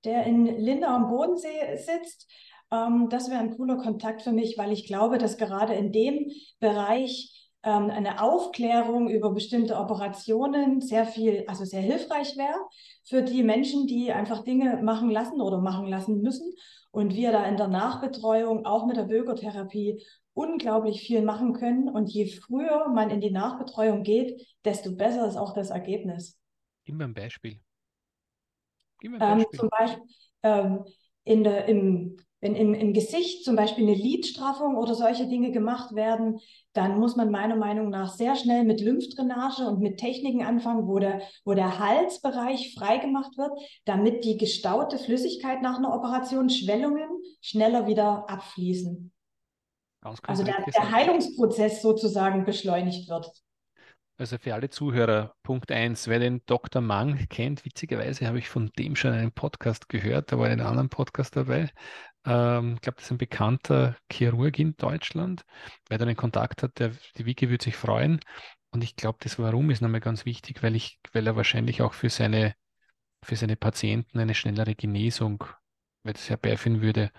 der 0.04 0.24
in 0.24 0.46
Lindau 0.46 0.88
am 0.88 1.08
Bodensee 1.08 1.76
sitzt. 1.76 2.30
Ähm, 2.70 3.08
das 3.11 3.30
wäre 3.30 3.40
ein 3.40 3.56
cooler 3.56 3.76
Kontakt 3.78 4.22
für 4.22 4.32
mich, 4.32 4.56
weil 4.58 4.72
ich 4.72 4.87
glaube, 4.87 5.18
dass 5.18 5.37
gerade 5.37 5.74
in 5.74 5.92
dem 5.92 6.30
Bereich 6.61 7.38
ähm, 7.68 7.90
eine 7.90 8.22
Aufklärung 8.22 9.11
über 9.11 9.31
bestimmte 9.33 9.76
Operationen 9.76 10.81
sehr 10.81 11.04
viel, 11.04 11.44
also 11.46 11.64
sehr 11.64 11.83
hilfreich 11.83 12.37
wäre 12.37 12.59
für 13.04 13.22
die 13.22 13.42
Menschen, 13.42 13.87
die 13.87 14.12
einfach 14.12 14.42
Dinge 14.42 14.83
machen 14.83 15.11
lassen 15.11 15.40
oder 15.40 15.61
machen 15.61 15.87
lassen 15.87 16.22
müssen. 16.22 16.52
Und 16.90 17.14
wir 17.14 17.33
da 17.33 17.44
in 17.44 17.59
der 17.59 17.68
Nachbetreuung, 17.68 18.64
auch 18.64 18.87
mit 18.87 18.96
der 18.96 19.04
Bürgertherapie, 19.04 20.02
unglaublich 20.33 21.02
viel 21.02 21.22
machen 21.22 21.52
können. 21.52 21.88
Und 21.88 22.09
je 22.11 22.26
früher 22.26 22.88
man 22.88 23.11
in 23.11 23.20
die 23.20 23.31
Nachbetreuung 23.31 24.02
geht, 24.02 24.46
desto 24.64 24.94
besser 24.96 25.28
ist 25.28 25.37
auch 25.37 25.52
das 25.52 25.70
Ergebnis. 25.70 26.38
Gib 26.87 26.94
mir 26.96 27.04
ein 27.04 27.14
Beispiel. 27.14 27.61
Gib 29.00 29.12
mir 29.12 29.20
ein 29.20 29.33
Ähm, 29.33 29.38
Beispiel. 29.38 29.59
zum 29.59 29.68
Beispiel 29.68 30.02
ähm, 30.42 30.85
in 31.24 31.44
der, 31.44 31.66
im, 31.66 32.16
wenn 32.40 32.55
im, 32.55 32.72
im 32.74 32.92
Gesicht 32.92 33.44
zum 33.44 33.57
Beispiel 33.57 33.85
eine 33.85 33.96
Lidstraffung 33.96 34.77
oder 34.77 34.94
solche 34.94 35.27
Dinge 35.27 35.51
gemacht 35.51 35.94
werden, 35.94 36.38
dann 36.72 36.98
muss 37.01 37.16
man 37.16 37.31
meiner 37.31 37.57
Meinung 37.57 37.90
nach 37.90 38.14
sehr 38.14 38.37
schnell 38.37 38.64
mit 38.64 38.81
Lymphdrainage 38.81 39.66
und 39.66 39.81
mit 39.81 39.98
Techniken 39.98 40.44
anfangen, 40.44 40.87
wo 40.87 40.98
der, 41.01 41.20
wo 41.44 41.55
der 41.55 41.79
Halsbereich 41.79 42.74
freigemacht 42.79 43.37
wird, 43.37 43.53
damit 43.85 44.24
die 44.24 44.37
gestaute 44.37 44.98
Flüssigkeit 44.98 45.62
nach 45.62 45.79
einer 45.79 45.92
Operation, 45.92 46.48
Schwellungen, 46.48 47.09
schneller 47.40 47.87
wieder 47.88 48.29
abfließen. 48.29 49.12
Ganz 50.01 50.20
Also 50.22 50.44
der, 50.44 50.64
der 50.64 50.92
Heilungsprozess 50.92 51.83
sozusagen 51.83 52.44
beschleunigt 52.44 53.09
wird. 53.09 53.33
Also 54.20 54.37
für 54.37 54.53
alle 54.53 54.68
Zuhörer, 54.68 55.37
Punkt 55.44 55.70
1, 55.70 56.09
wer 56.09 56.18
den 56.18 56.42
Dr. 56.46 56.83
Mang 56.83 57.29
kennt, 57.29 57.64
witzigerweise 57.64 58.27
habe 58.27 58.40
ich 58.40 58.48
von 58.48 58.72
dem 58.77 58.96
schon 58.96 59.12
einen 59.12 59.31
Podcast 59.31 59.88
gehört, 59.88 60.33
da 60.33 60.38
war 60.40 60.46
in 60.46 60.55
einem 60.55 60.66
anderen 60.66 60.88
Podcast 60.88 61.37
dabei. 61.37 61.70
Ähm, 62.24 62.74
ich 62.74 62.81
glaube, 62.81 62.96
das 62.96 63.07
ist 63.07 63.11
ein 63.12 63.18
bekannter 63.18 63.96
Chirurg 64.11 64.59
in 64.59 64.76
Deutschland. 64.76 65.44
Wer 65.88 65.98
da 65.98 66.04
einen 66.04 66.16
Kontakt 66.16 66.62
hat, 66.62 66.78
der, 66.78 66.92
die 67.16 67.26
Wiki 67.26 67.50
würde 67.50 67.64
sich 67.64 67.76
freuen. 67.76 68.20
Und 68.70 68.85
ich 68.85 68.96
glaube, 68.96 69.18
das 69.22 69.38
Warum 69.38 69.70
ist 69.70 69.81
nochmal 69.81 70.00
ganz 70.00 70.24
wichtig, 70.24 70.62
weil 70.62 70.76
ich, 70.76 70.98
weil 71.12 71.26
er 71.26 71.37
wahrscheinlich 71.37 71.83
auch 71.83 71.94
für 71.94 72.11
seine, 72.11 72.54
für 73.24 73.37
seine 73.37 73.57
Patienten 73.57 74.18
eine 74.20 74.35
schnellere 74.35 74.74
Genesung 74.74 75.44
weil 76.09 76.14
das 76.14 76.28
herbeiführen 76.31 76.81
würde. 76.81 77.11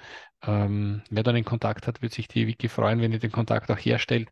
Ähm, 0.42 1.04
wer 1.10 1.24
dann 1.24 1.36
den 1.36 1.46
Kontakt 1.46 1.86
hat, 1.88 2.02
wird 2.02 2.14
sich 2.14 2.28
die 2.28 2.48
Wiki 2.48 2.70
freuen, 2.70 3.02
wenn 3.02 3.12
ihr 3.12 3.20
den 3.20 3.32
Kontakt 3.32 3.70
auch 3.72 3.78
herstellt. 3.78 4.30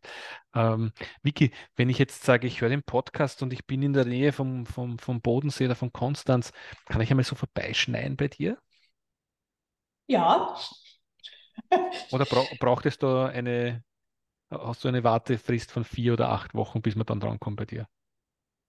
Ähm, 0.54 0.92
Wiki, 1.22 1.52
wenn 1.76 1.90
ich 1.90 1.98
jetzt 1.98 2.24
sage, 2.24 2.46
ich 2.46 2.60
höre 2.60 2.70
den 2.70 2.82
Podcast 2.82 3.42
und 3.42 3.52
ich 3.52 3.66
bin 3.66 3.82
in 3.82 3.92
der 3.92 4.04
Nähe 4.04 4.32
vom, 4.32 4.66
vom, 4.66 4.98
vom 4.98 5.20
Bodensee 5.20 5.66
oder 5.66 5.76
von 5.76 5.92
Konstanz, 5.92 6.52
kann 6.86 7.00
ich 7.00 7.10
einmal 7.10 7.24
so 7.24 7.36
vorbeischneien 7.36 8.16
bei 8.16 8.28
dir? 8.28 8.58
Ja. 10.08 10.56
Oder 12.12 12.24
bra 12.24 12.44
braucht 12.58 12.86
es 12.86 12.98
da 12.98 13.26
eine, 13.26 13.84
hast 14.50 14.82
du 14.84 14.88
eine 14.88 15.04
Wartefrist 15.04 15.70
von 15.70 15.84
vier 15.84 16.14
oder 16.14 16.30
acht 16.30 16.54
Wochen, 16.54 16.80
bis 16.80 16.96
man 16.96 17.06
dann 17.06 17.20
drankommt 17.20 17.56
bei 17.56 17.66
dir? 17.66 17.86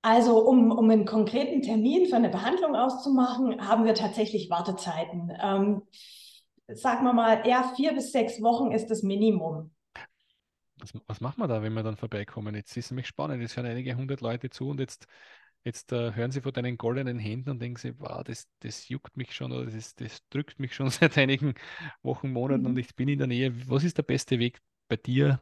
Also 0.01 0.39
um, 0.39 0.71
um 0.71 0.89
einen 0.89 1.05
konkreten 1.05 1.61
Termin 1.61 2.07
für 2.07 2.15
eine 2.15 2.29
Behandlung 2.29 2.75
auszumachen, 2.75 3.67
haben 3.67 3.85
wir 3.85 3.93
tatsächlich 3.95 4.49
Wartezeiten. 4.49 5.31
Ähm, 5.41 5.81
sagen 6.67 7.03
wir 7.03 7.13
mal, 7.13 7.45
eher 7.45 7.63
vier 7.75 7.93
bis 7.93 8.11
sechs 8.11 8.41
Wochen 8.41 8.71
ist 8.71 8.87
das 8.87 9.03
Minimum. 9.03 9.71
Was, 10.77 10.93
was 11.07 11.21
macht 11.21 11.37
man 11.37 11.49
da, 11.49 11.61
wenn 11.61 11.73
wir 11.73 11.83
dann 11.83 11.97
vorbeikommen? 11.97 12.55
Jetzt 12.55 12.77
ist 12.77 12.85
es 12.85 12.91
nämlich 12.91 13.07
spannend, 13.07 13.41
jetzt 13.41 13.57
hören 13.57 13.65
einige 13.65 13.95
hundert 13.95 14.21
Leute 14.21 14.49
zu 14.49 14.69
und 14.69 14.79
jetzt, 14.79 15.07
jetzt 15.63 15.91
uh, 15.91 16.11
hören 16.13 16.31
sie 16.31 16.41
vor 16.41 16.51
deinen 16.51 16.77
goldenen 16.77 17.19
Händen 17.19 17.49
und 17.49 17.61
denken 17.61 17.77
sie, 17.77 17.99
wow, 17.99 18.23
das, 18.23 18.47
das 18.59 18.89
juckt 18.89 19.17
mich 19.17 19.33
schon 19.33 19.51
oder 19.51 19.65
das, 19.65 19.95
das 19.95 20.27
drückt 20.29 20.59
mich 20.59 20.73
schon 20.75 20.89
seit 20.89 21.17
einigen 21.17 21.53
Wochen, 22.03 22.31
Monaten 22.31 22.61
mhm. 22.63 22.69
und 22.69 22.77
ich 22.77 22.95
bin 22.95 23.09
in 23.09 23.19
der 23.19 23.27
Nähe. 23.27 23.69
Was 23.69 23.83
ist 23.83 23.97
der 23.97 24.03
beste 24.03 24.39
Weg 24.39 24.59
bei 24.87 24.95
dir 24.95 25.41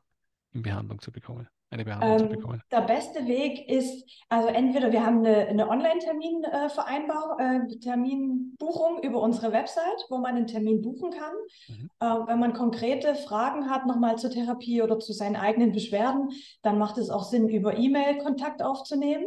in 0.54 0.62
Behandlung 0.62 1.00
zu 1.00 1.12
bekommen? 1.12 1.48
eine 1.70 1.84
Behandlung 1.84 2.12
ähm, 2.12 2.20
zu 2.20 2.28
bekommen? 2.28 2.62
Der 2.72 2.82
beste 2.82 3.26
Weg 3.28 3.70
ist, 3.70 4.10
also 4.30 4.48
entweder 4.50 4.92
wir 4.92 5.06
haben 5.06 5.26
eine, 5.26 5.48
eine 5.48 5.70
Online-Terminvereinbarung, 5.70 7.40
äh, 7.40 7.58
äh, 7.58 7.80
Terminbuchung 7.80 9.04
über 9.04 9.22
unsere 9.22 9.52
Website, 9.52 10.06
wo 10.10 10.18
man 10.18 10.36
einen 10.36 10.48
Termin 10.48 10.82
buchen 10.82 11.12
kann. 11.12 11.34
Mhm. 11.68 11.90
Äh, 12.00 12.28
wenn 12.28 12.40
man 12.40 12.54
konkrete 12.54 13.16
Fragen 13.16 13.70
hat, 13.70 13.86
nochmal 13.86 14.18
zur 14.18 14.30
Therapie 14.30 14.82
oder 14.82 15.00
zu 15.00 15.14
seinen 15.14 15.36
eigenen 15.36 15.72
Beschwerden, 15.72 16.30
dann 16.62 16.78
macht 16.78 16.98
es 16.98 17.10
auch 17.10 17.24
Sinn, 17.24 17.50
über 17.50 17.78
E-Mail 17.78 18.18
Kontakt 18.20 18.62
aufzunehmen. 18.62 19.26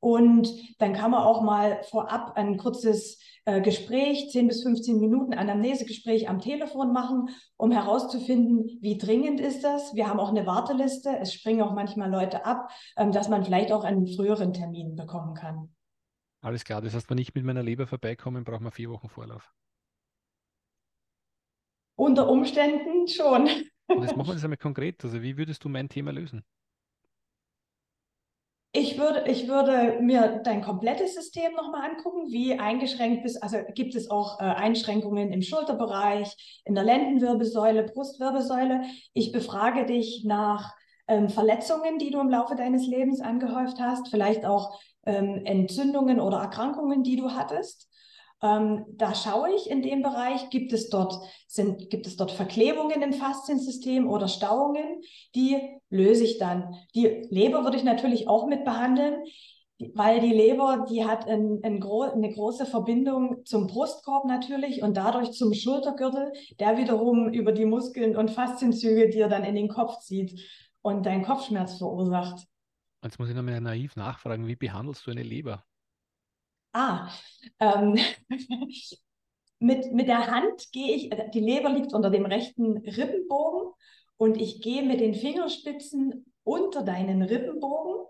Und 0.00 0.48
dann 0.78 0.92
kann 0.92 1.10
man 1.10 1.22
auch 1.22 1.42
mal 1.42 1.82
vorab 1.84 2.36
ein 2.36 2.58
kurzes 2.58 3.18
äh, 3.46 3.60
Gespräch, 3.60 4.30
10 4.30 4.48
bis 4.48 4.62
15 4.62 4.98
Minuten 4.98 5.32
Anamnesegespräch 5.32 6.28
am 6.28 6.40
Telefon 6.40 6.92
machen, 6.92 7.30
um 7.56 7.70
herauszufinden, 7.70 8.78
wie 8.80 8.98
dringend 8.98 9.40
ist 9.40 9.62
das. 9.62 9.94
Wir 9.94 10.08
haben 10.08 10.20
auch 10.20 10.30
eine 10.30 10.46
Warteliste. 10.46 11.16
Es 11.20 11.32
springen 11.32 11.62
auch 11.62 11.72
manchmal 11.72 12.10
Leute 12.10 12.44
ab, 12.44 12.70
ähm, 12.96 13.12
dass 13.12 13.28
man 13.28 13.44
vielleicht 13.44 13.72
auch 13.72 13.84
einen 13.84 14.06
früheren 14.06 14.52
Termin 14.52 14.96
bekommen 14.96 15.34
kann. 15.34 15.74
Alles 16.40 16.64
klar. 16.64 16.82
Das 16.82 16.94
heißt, 16.94 17.08
wenn 17.08 17.18
ich 17.18 17.34
mit 17.34 17.44
meiner 17.44 17.62
Leber 17.62 17.86
vorbeikomme, 17.86 18.42
braucht 18.42 18.60
man 18.60 18.72
vier 18.72 18.90
Wochen 18.90 19.08
Vorlauf. 19.08 19.52
Unter 21.94 22.28
Umständen 22.28 23.08
schon. 23.08 23.48
Und 23.88 24.02
jetzt 24.02 24.16
machen 24.16 24.28
wir 24.28 24.34
das 24.34 24.44
einmal 24.44 24.58
konkret. 24.58 25.02
Also, 25.04 25.22
wie 25.22 25.36
würdest 25.36 25.64
du 25.64 25.68
mein 25.68 25.88
Thema 25.88 26.12
lösen? 26.12 26.44
Ich 28.96 29.02
würde, 29.02 29.24
ich 29.30 29.46
würde 29.46 29.98
mir 30.00 30.40
dein 30.42 30.62
komplettes 30.62 31.14
System 31.14 31.52
nochmal 31.52 31.90
angucken, 31.90 32.32
wie 32.32 32.58
eingeschränkt 32.58 33.24
bist. 33.24 33.42
Also 33.42 33.58
gibt 33.74 33.94
es 33.94 34.10
auch 34.10 34.40
äh, 34.40 34.44
Einschränkungen 34.44 35.34
im 35.34 35.42
Schulterbereich, 35.42 36.62
in 36.64 36.74
der 36.74 36.82
Lendenwirbelsäule, 36.82 37.82
Brustwirbelsäule. 37.82 38.84
Ich 39.12 39.32
befrage 39.32 39.84
dich 39.84 40.24
nach 40.24 40.74
ähm, 41.08 41.28
Verletzungen, 41.28 41.98
die 41.98 42.10
du 42.10 42.20
im 42.20 42.30
Laufe 42.30 42.56
deines 42.56 42.86
Lebens 42.86 43.20
angehäuft 43.20 43.78
hast, 43.80 44.08
vielleicht 44.08 44.46
auch 44.46 44.80
ähm, 45.04 45.42
Entzündungen 45.44 46.18
oder 46.18 46.38
Erkrankungen, 46.38 47.02
die 47.02 47.16
du 47.16 47.32
hattest. 47.32 47.90
Ähm, 48.42 48.84
da 48.88 49.14
schaue 49.14 49.54
ich 49.54 49.70
in 49.70 49.82
dem 49.82 50.02
Bereich, 50.02 50.50
gibt 50.50 50.72
es 50.72 50.90
dort, 50.90 51.18
sind, 51.46 51.88
gibt 51.88 52.06
es 52.06 52.16
dort 52.16 52.30
Verklebungen 52.30 53.00
im 53.00 53.12
Fasziensystem 53.14 54.08
oder 54.08 54.28
Stauungen, 54.28 55.00
die 55.34 55.58
löse 55.88 56.24
ich 56.24 56.38
dann. 56.38 56.74
Die 56.94 57.06
Leber 57.30 57.64
würde 57.64 57.78
ich 57.78 57.84
natürlich 57.84 58.28
auch 58.28 58.46
mit 58.46 58.64
behandeln, 58.64 59.24
weil 59.94 60.20
die 60.20 60.32
Leber, 60.32 60.86
die 60.88 61.04
hat 61.04 61.26
ein, 61.26 61.60
ein 61.62 61.80
gro 61.80 62.02
eine 62.02 62.32
große 62.32 62.66
Verbindung 62.66 63.44
zum 63.44 63.66
Brustkorb 63.66 64.26
natürlich 64.26 64.82
und 64.82 64.96
dadurch 64.96 65.32
zum 65.32 65.52
Schultergürtel, 65.52 66.32
der 66.58 66.78
wiederum 66.78 67.32
über 67.32 67.52
die 67.52 67.66
Muskeln 67.66 68.16
und 68.16 68.30
Faszienzüge 68.30 69.08
dir 69.08 69.28
dann 69.28 69.44
in 69.44 69.54
den 69.54 69.68
Kopf 69.68 69.98
zieht 70.00 70.40
und 70.82 71.04
deinen 71.04 71.24
Kopfschmerz 71.24 71.78
verursacht. 71.78 72.46
Jetzt 73.02 73.18
muss 73.18 73.28
ich 73.28 73.34
nochmal 73.34 73.60
naiv 73.60 73.96
nachfragen, 73.96 74.46
wie 74.46 74.56
behandelst 74.56 75.06
du 75.06 75.10
eine 75.10 75.22
Leber? 75.22 75.64
Ah, 76.76 77.08
ähm, 77.58 77.98
mit, 79.60 79.94
mit 79.94 80.08
der 80.08 80.26
Hand 80.26 80.70
gehe 80.72 80.94
ich, 80.94 81.10
äh, 81.10 81.30
die 81.30 81.40
Leber 81.40 81.70
liegt 81.70 81.94
unter 81.94 82.10
dem 82.10 82.26
rechten 82.26 82.76
Rippenbogen 82.76 83.72
und 84.18 84.38
ich 84.38 84.60
gehe 84.60 84.82
mit 84.82 85.00
den 85.00 85.14
Fingerspitzen 85.14 86.26
unter 86.44 86.82
deinen 86.82 87.22
Rippenbogen 87.22 88.04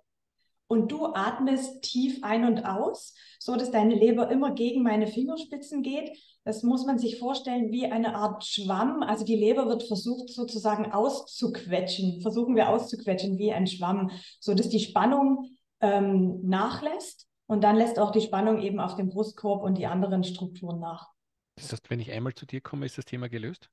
und 0.67 0.91
du 0.91 1.15
atmest 1.15 1.83
tief 1.83 2.19
ein 2.25 2.45
und 2.45 2.67
aus, 2.67 3.15
so 3.39 3.55
dass 3.55 3.71
deine 3.71 3.95
Leber 3.95 4.33
immer 4.33 4.53
gegen 4.53 4.83
meine 4.83 5.07
Fingerspitzen 5.07 5.85
geht. 5.85 6.19
Das 6.43 6.65
muss 6.65 6.85
man 6.85 6.99
sich 6.99 7.21
vorstellen 7.21 7.71
wie 7.71 7.87
eine 7.87 8.17
Art 8.17 8.45
Schwamm. 8.45 9.05
Also 9.05 9.25
die 9.25 9.37
Leber 9.37 9.69
wird 9.69 9.85
versucht 9.85 10.31
sozusagen 10.31 10.91
auszuquetschen, 10.91 12.21
versuchen 12.21 12.57
wir 12.57 12.69
auszuquetschen 12.71 13.39
wie 13.39 13.53
ein 13.53 13.69
Schwamm, 13.69 14.11
so 14.41 14.55
dass 14.55 14.69
die 14.71 14.81
Spannung 14.81 15.51
ähm, 15.81 16.41
nachlässt 16.43 17.26
und 17.47 17.63
dann 17.63 17.77
lässt 17.77 17.99
auch 17.99 18.11
die 18.11 18.21
Spannung 18.21 18.61
eben 18.61 18.81
auf 18.81 18.97
dem 18.97 19.09
Brustkorb 19.09 19.63
und 19.63 19.79
die 19.79 19.87
anderen 19.87 20.25
Strukturen 20.25 20.81
nach. 20.81 21.11
Das 21.57 21.73
heißt, 21.73 21.91
wenn 21.91 22.01
ich 22.01 22.13
einmal 22.13 22.35
zu 22.35 22.47
dir 22.47 22.61
komme, 22.61 22.87
ist 22.87 22.99
das 22.99 23.05
Thema 23.05 23.29
gelöst? 23.29 23.71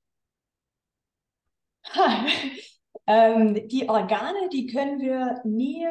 ähm, 3.08 3.68
die 3.68 3.90
Organe, 3.90 4.50
die 4.52 4.68
können 4.68 5.02
wir 5.02 5.42
nie 5.44 5.86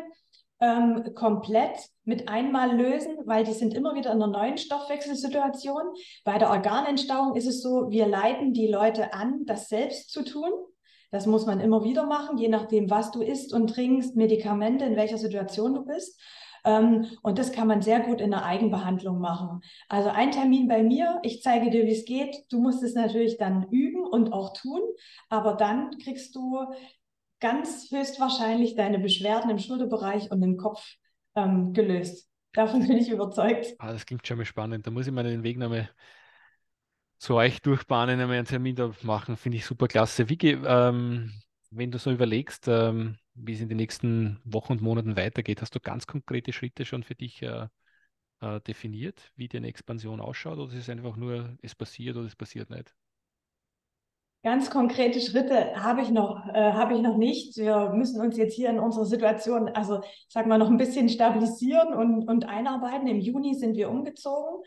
ähm, 0.61 1.14
komplett 1.14 1.77
mit 2.05 2.29
einmal 2.29 2.75
lösen, 2.75 3.18
weil 3.27 3.45
die 3.45 3.53
sind 3.53 3.75
immer 3.75 3.95
wieder 3.95 4.12
in 4.12 4.23
einer 4.23 4.33
neuen 4.33 4.57
Stoffwechselsituation. 4.57 5.83
Bei 6.25 6.38
der 6.38 6.51
Organentstauung 6.51 7.35
ist 7.35 7.47
es 7.47 7.62
so, 7.62 7.90
wir 7.90 8.07
leiten 8.07 8.55
die 8.55 8.68
Leute 8.68 9.12
an, 9.12 9.45
das 9.45 9.68
selbst 9.68 10.11
zu 10.11 10.25
tun. 10.25 10.51
Das 11.11 11.27
muss 11.27 11.45
man 11.45 11.61
immer 11.61 11.85
wieder 11.85 12.07
machen, 12.07 12.38
je 12.38 12.49
nachdem, 12.49 12.88
was 12.88 13.11
du 13.11 13.21
isst 13.21 13.53
und 13.53 13.68
trinkst, 13.68 14.16
Medikamente, 14.16 14.87
in 14.87 14.97
welcher 14.97 15.18
Situation 15.18 15.75
du 15.75 15.85
bist. 15.85 16.18
Ähm, 16.64 17.07
und 17.22 17.38
das 17.38 17.53
kann 17.53 17.66
man 17.66 17.83
sehr 17.83 18.01
gut 18.01 18.20
in 18.20 18.31
der 18.31 18.44
Eigenbehandlung 18.44 19.18
machen. 19.18 19.62
Also 19.88 20.11
ein 20.11 20.31
Termin 20.31 20.68
bei 20.68 20.83
mir, 20.83 21.20
ich 21.22 21.42
zeige 21.42 21.70
dir, 21.70 21.87
wie 21.87 21.92
es 21.92 22.05
geht. 22.05 22.37
Du 22.51 22.61
musst 22.61 22.83
es 22.83 22.94
natürlich 22.94 23.37
dann 23.38 23.68
üben 23.70 24.05
und 24.05 24.33
auch 24.33 24.53
tun, 24.55 24.81
aber 25.29 25.55
dann 25.55 25.90
kriegst 25.98 26.35
du 26.35 26.64
ganz 27.40 27.90
höchstwahrscheinlich 27.90 28.77
deine 28.77 28.98
Beschwerden 29.01 29.51
im 29.51 29.59
Schulterbereich 29.59 30.31
und 30.31 30.42
im 30.42 30.57
Kopf 30.57 30.96
ähm, 31.35 31.72
gelöst. 31.72 32.29
Davon 32.53 32.87
bin 32.87 32.98
ich 32.98 33.11
überzeugt. 33.11 33.75
Ah, 33.79 33.92
das 33.92 34.07
klingt 34.07 34.27
schon 34.27 34.38
mal 34.38 34.44
spannend. 34.44 34.87
Da 34.87 34.90
muss 34.90 35.07
ich 35.07 35.12
mal 35.12 35.25
den 35.25 35.42
Weg 35.42 35.59
nochmal 35.59 35.90
zu 37.18 37.35
euch 37.35 37.62
durchbahnen, 37.62 38.20
einmal 38.20 38.37
einen 38.37 38.46
Termin 38.46 38.77
da 38.77 38.92
machen. 39.03 39.37
Finde 39.37 39.59
ich 39.59 39.64
super 39.64 39.88
klasse. 39.88 40.29
Vicky, 40.29 40.59
ähm, 40.64 41.33
wenn 41.70 41.90
du 41.90 41.98
so 41.98 42.11
überlegst, 42.11 42.68
ähm, 42.68 43.16
wie 43.35 43.55
es 43.55 43.61
in 43.61 43.68
den 43.68 43.79
nächsten 43.79 44.40
Wochen 44.45 44.73
und 44.73 44.83
Monaten 44.83 45.16
weitergeht. 45.16 45.62
Hast 45.62 45.75
du 45.75 45.81
ganz 45.81 46.07
konkrete 46.07 46.53
Schritte 46.53 46.85
schon 46.85 47.03
für 47.03 47.14
dich 47.14 47.42
äh, 47.42 47.68
äh, 48.40 48.61
definiert, 48.61 49.33
wie 49.37 49.49
deine 49.49 49.68
Expansion 49.68 50.21
ausschaut? 50.21 50.59
Oder 50.59 50.73
ist 50.73 50.83
es 50.83 50.88
einfach 50.88 51.16
nur, 51.16 51.57
es 51.62 51.75
passiert 51.75 52.16
oder 52.16 52.27
es 52.27 52.37
passiert 52.37 52.71
nicht? 52.71 52.95
Ganz 54.45 54.71
konkrete 54.71 55.21
Schritte 55.21 55.77
habe 55.77 56.03
ich 56.03 56.11
noch, 56.11 56.49
äh, 56.49 56.73
habe 56.73 56.95
ich 56.95 57.01
noch 57.01 57.16
nicht. 57.16 57.57
Wir 57.57 57.90
müssen 57.90 58.21
uns 58.21 58.37
jetzt 58.37 58.55
hier 58.55 58.71
in 58.71 58.81
unserer 58.81 59.05
Situation, 59.05 59.68
also 59.68 60.03
ich 60.03 60.27
sag 60.29 60.47
mal, 60.47 60.59
noch 60.59 60.68
ein 60.68 60.79
bisschen 60.79 61.09
stabilisieren 61.09 61.95
und, 61.95 62.29
und 62.29 62.49
einarbeiten. 62.49 63.07
Im 63.07 63.21
Juni 63.21 63.55
sind 63.55 63.77
wir 63.77 63.88
umgezogen. 63.88 64.64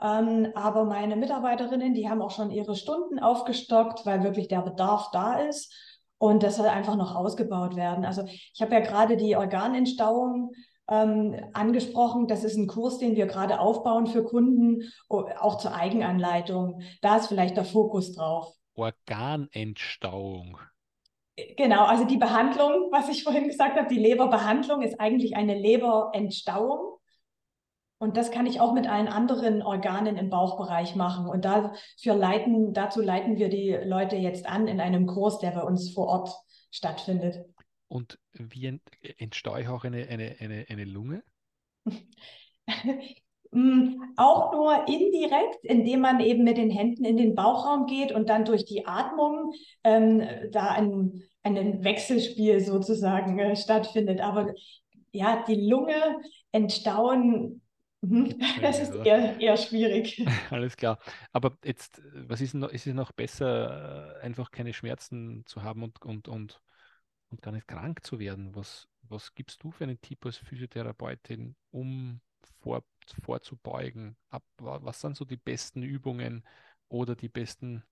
Ähm, 0.00 0.48
aber 0.54 0.84
meine 0.84 1.16
Mitarbeiterinnen, 1.16 1.92
die 1.92 2.08
haben 2.08 2.22
auch 2.22 2.30
schon 2.30 2.50
ihre 2.50 2.74
Stunden 2.74 3.18
aufgestockt, 3.18 4.06
weil 4.06 4.22
wirklich 4.22 4.48
der 4.48 4.62
Bedarf 4.62 5.10
da 5.12 5.40
ist. 5.40 5.74
Und 6.18 6.42
das 6.42 6.56
soll 6.56 6.66
einfach 6.66 6.96
noch 6.96 7.14
ausgebaut 7.14 7.76
werden. 7.76 8.04
Also 8.04 8.24
ich 8.26 8.60
habe 8.60 8.74
ja 8.74 8.80
gerade 8.80 9.16
die 9.16 9.36
Organentstauung 9.36 10.52
ähm, 10.90 11.36
angesprochen. 11.52 12.26
Das 12.26 12.44
ist 12.44 12.56
ein 12.56 12.66
Kurs, 12.66 12.98
den 12.98 13.16
wir 13.16 13.26
gerade 13.26 13.60
aufbauen 13.60 14.06
für 14.06 14.24
Kunden, 14.24 14.82
auch 15.08 15.58
zur 15.58 15.74
Eigenanleitung. 15.74 16.82
Da 17.02 17.16
ist 17.16 17.28
vielleicht 17.28 17.56
der 17.56 17.64
Fokus 17.64 18.12
drauf. 18.12 18.52
Organentstauung. 18.74 20.58
Genau, 21.56 21.84
also 21.84 22.04
die 22.04 22.16
Behandlung, 22.16 22.88
was 22.90 23.08
ich 23.08 23.22
vorhin 23.22 23.46
gesagt 23.46 23.76
habe, 23.76 23.88
die 23.88 24.00
Leberbehandlung 24.00 24.82
ist 24.82 24.98
eigentlich 24.98 25.36
eine 25.36 25.54
Leberentstauung. 25.56 26.97
Und 27.98 28.16
das 28.16 28.30
kann 28.30 28.46
ich 28.46 28.60
auch 28.60 28.72
mit 28.72 28.88
allen 28.88 29.08
anderen 29.08 29.60
Organen 29.60 30.16
im 30.16 30.30
Bauchbereich 30.30 30.94
machen. 30.94 31.26
Und 31.26 31.44
dafür 31.44 32.14
leiten, 32.14 32.72
dazu 32.72 33.00
leiten 33.02 33.38
wir 33.38 33.48
die 33.48 33.72
Leute 33.72 34.16
jetzt 34.16 34.46
an 34.48 34.68
in 34.68 34.80
einem 34.80 35.06
Kurs, 35.06 35.40
der 35.40 35.50
bei 35.50 35.62
uns 35.62 35.92
vor 35.92 36.06
Ort 36.06 36.30
stattfindet. 36.70 37.44
Und 37.88 38.18
wie 38.32 38.80
entstaue 39.18 39.62
ich 39.62 39.68
auch 39.68 39.84
eine, 39.84 40.06
eine, 40.08 40.36
eine, 40.38 40.66
eine 40.68 40.84
Lunge? 40.84 41.22
Mm, 43.50 44.02
auch 44.16 44.52
nur 44.52 44.86
indirekt, 44.88 45.64
indem 45.64 46.00
man 46.00 46.20
eben 46.20 46.44
mit 46.44 46.58
den 46.58 46.68
Händen 46.68 47.06
in 47.06 47.16
den 47.16 47.34
Bauchraum 47.34 47.86
geht 47.86 48.12
und 48.12 48.28
dann 48.28 48.44
durch 48.44 48.66
die 48.66 48.86
Atmung 48.86 49.54
ähm, 49.84 50.22
da 50.52 50.66
ein, 50.72 51.22
ein 51.42 51.82
Wechselspiel 51.82 52.60
sozusagen 52.60 53.38
äh, 53.38 53.56
stattfindet. 53.56 54.20
Aber 54.20 54.52
ja, 55.12 55.42
die 55.48 55.66
Lunge 55.66 56.20
entstauen, 56.52 57.62
das 58.62 58.80
ist 58.80 58.94
eher, 58.94 59.38
eher 59.40 59.56
schwierig. 59.56 60.24
Alles 60.50 60.76
klar. 60.76 60.98
Aber 61.32 61.56
jetzt, 61.64 62.00
was 62.14 62.40
ist 62.40 62.54
noch, 62.54 62.68
ist 62.68 62.86
es 62.86 62.94
noch 62.94 63.12
besser, 63.12 64.18
äh, 64.18 64.20
einfach 64.24 64.50
keine 64.50 64.72
Schmerzen 64.72 65.44
zu 65.46 65.62
haben 65.62 65.82
und, 65.82 66.00
und, 66.02 66.28
und, 66.28 66.60
und 67.30 67.42
gar 67.42 67.52
nicht 67.52 67.66
krank 67.66 68.04
zu 68.04 68.18
werden? 68.18 68.54
Was, 68.54 68.88
was 69.02 69.34
gibst 69.34 69.62
du 69.62 69.70
für 69.70 69.84
einen 69.84 70.00
Tipp 70.00 70.24
als 70.24 70.36
Physiotherapeutin, 70.36 71.56
um 71.70 72.20
vor, 72.60 72.84
vorzubeugen? 73.22 74.16
Ab, 74.30 74.44
was 74.58 75.00
sind 75.00 75.16
so 75.16 75.24
die 75.24 75.36
besten 75.36 75.82
Übungen 75.82 76.44
oder 76.88 77.16
die 77.16 77.28
besten 77.28 77.82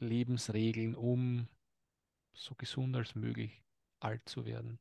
Lebensregeln, 0.00 0.96
um 0.96 1.48
so 2.34 2.54
gesund 2.56 2.96
als 2.96 3.14
möglich 3.14 3.62
alt 4.00 4.28
zu 4.28 4.44
werden? 4.44 4.80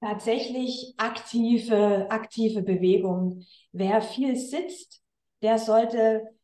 Tatsächlich 0.00 0.94
aktive, 0.98 2.10
aktive 2.10 2.62
Bewegung. 2.62 3.44
Wer 3.72 4.02
viel 4.02 4.36
sitzt, 4.36 5.02
der 5.42 5.58
sollte 5.58 6.36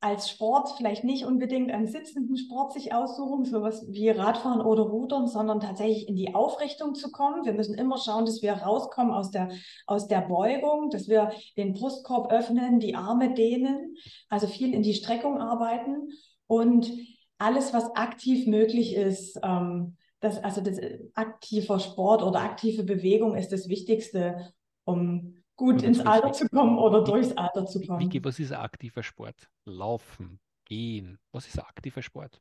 als 0.00 0.30
Sport 0.30 0.74
vielleicht 0.76 1.04
nicht 1.04 1.24
unbedingt 1.24 1.70
einen 1.72 1.86
sitzenden 1.86 2.36
Sport 2.36 2.72
sich 2.72 2.94
aussuchen, 2.94 3.44
sowas 3.44 3.86
wie 3.88 4.10
Radfahren 4.10 4.60
oder 4.60 4.82
Rudern, 4.82 5.26
sondern 5.26 5.60
tatsächlich 5.60 6.08
in 6.08 6.16
die 6.16 6.34
Aufrichtung 6.34 6.94
zu 6.94 7.10
kommen. 7.10 7.44
Wir 7.44 7.54
müssen 7.54 7.76
immer 7.76 7.98
schauen, 7.98 8.24
dass 8.24 8.42
wir 8.42 8.52
rauskommen 8.52 9.12
aus 9.12 9.30
der, 9.30 9.50
aus 9.86 10.06
der 10.06 10.20
Beugung, 10.20 10.90
dass 10.90 11.08
wir 11.08 11.32
den 11.56 11.72
Brustkorb 11.72 12.30
öffnen, 12.30 12.78
die 12.78 12.94
Arme 12.94 13.34
dehnen, 13.34 13.96
also 14.28 14.46
viel 14.46 14.74
in 14.74 14.82
die 14.82 14.94
Streckung 14.94 15.38
arbeiten 15.40 16.10
und 16.46 16.90
alles, 17.38 17.72
was 17.72 17.94
aktiv 17.96 18.46
möglich 18.46 18.94
ist, 18.94 19.38
ähm, 19.42 19.96
das, 20.20 20.42
also 20.42 20.60
das 20.60 20.78
aktiver 21.14 21.78
Sport 21.78 22.22
oder 22.22 22.40
aktive 22.40 22.84
Bewegung 22.84 23.36
ist 23.36 23.52
das 23.52 23.68
Wichtigste, 23.68 24.52
um 24.84 25.36
gut 25.56 25.82
ins 25.82 26.00
Alter 26.00 26.32
zu 26.32 26.48
kommen 26.48 26.78
oder 26.78 27.02
durchs 27.02 27.36
Alter 27.36 27.66
zu 27.66 27.80
kommen. 27.80 28.00
Vicky, 28.00 28.24
was 28.24 28.38
ist 28.38 28.52
ein 28.52 28.60
aktiver 28.60 29.02
Sport? 29.02 29.48
Laufen, 29.64 30.38
gehen. 30.64 31.18
Was 31.32 31.46
ist 31.46 31.58
ein 31.58 31.64
aktiver 31.66 32.02
Sport? 32.02 32.40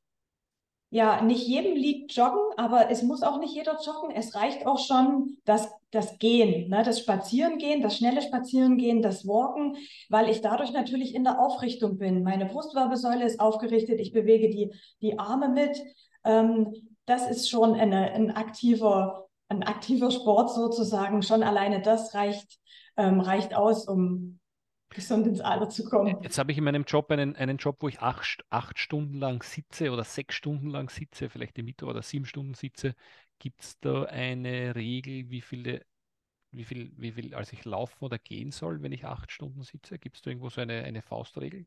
Ja, 0.92 1.22
nicht 1.22 1.46
jedem 1.48 1.76
liegt 1.76 2.16
Joggen, 2.16 2.40
aber 2.58 2.90
es 2.90 3.02
muss 3.02 3.24
auch 3.24 3.40
nicht 3.40 3.54
jeder 3.54 3.78
joggen. 3.84 4.12
Es 4.16 4.36
reicht 4.36 4.66
auch 4.66 4.80
schon 4.80 5.38
das, 5.44 5.70
das 5.92 6.20
Gehen, 6.20 6.70
ne? 6.70 6.84
das 6.84 7.00
Spazierengehen, 7.00 7.82
das 7.82 7.98
schnelle 7.98 8.22
Spazierengehen, 8.22 9.02
das 9.02 9.28
Walken, 9.28 9.76
weil 10.10 10.30
ich 10.30 10.42
dadurch 10.42 10.72
natürlich 10.72 11.14
in 11.16 11.24
der 11.24 11.40
Aufrichtung 11.40 11.98
bin. 11.98 12.24
Meine 12.24 12.46
Brustwirbelsäule 12.46 13.26
ist 13.26 13.40
aufgerichtet, 13.40 14.00
ich 14.00 14.14
bewege 14.14 14.50
die, 14.50 14.72
die 15.02 15.20
Arme 15.20 15.50
mit. 15.50 15.78
Ähm, 16.24 16.95
das 17.06 17.30
ist 17.30 17.50
schon 17.50 17.76
eine, 17.76 18.12
ein, 18.12 18.32
aktiver, 18.32 19.28
ein 19.50 19.64
aktiver 19.64 20.12
Sport 20.12 20.52
sozusagen. 20.54 21.22
Schon 21.22 21.44
alleine 21.44 21.82
das 21.82 22.14
reicht 22.14 22.60
ähm, 22.98 23.20
reicht 23.20 23.54
aus, 23.54 23.88
um 23.88 24.40
gesund 24.90 25.28
ins 25.28 25.42
Alter 25.42 25.70
zu 25.70 25.84
kommen. 25.84 26.18
Jetzt 26.22 26.38
habe 26.38 26.52
ich 26.52 26.58
in 26.58 26.64
meinem 26.64 26.84
Job 26.84 27.12
einen, 27.12 27.36
einen 27.36 27.58
Job, 27.58 27.78
wo 27.82 27.88
ich 27.88 28.00
acht, 28.00 28.46
acht 28.50 28.80
Stunden 28.80 29.20
lang 29.20 29.44
sitze 29.44 29.92
oder 29.92 30.04
sechs 30.04 30.36
Stunden 30.36 30.70
lang 30.70 30.90
sitze, 30.90 31.30
vielleicht 31.30 31.58
im 31.58 31.66
Mittag 31.66 31.90
oder 31.90 32.02
sieben 32.02 32.26
Stunden 32.26 32.54
sitze. 32.54 32.96
Gibt 33.40 33.62
es 33.62 33.80
da 33.80 34.04
eine 34.04 34.76
Regel, 34.76 35.30
wie 35.30 35.42
viele, 35.42 35.86
wie 36.52 36.64
viel, 36.64 36.94
wie 36.96 37.12
viel, 37.12 37.36
als 37.36 37.52
ich 37.52 37.66
laufen 37.66 38.06
oder 38.06 38.18
gehen 38.18 38.52
soll, 38.52 38.82
wenn 38.82 38.94
ich 38.94 39.06
acht 39.06 39.32
Stunden 39.32 39.64
sitze? 39.64 40.00
Gibt 40.00 40.16
es 40.16 40.22
da 40.22 40.30
irgendwo 40.30 40.50
so 40.50 40.62
eine, 40.62 40.84
eine 40.84 41.02
Faustregel? 41.02 41.66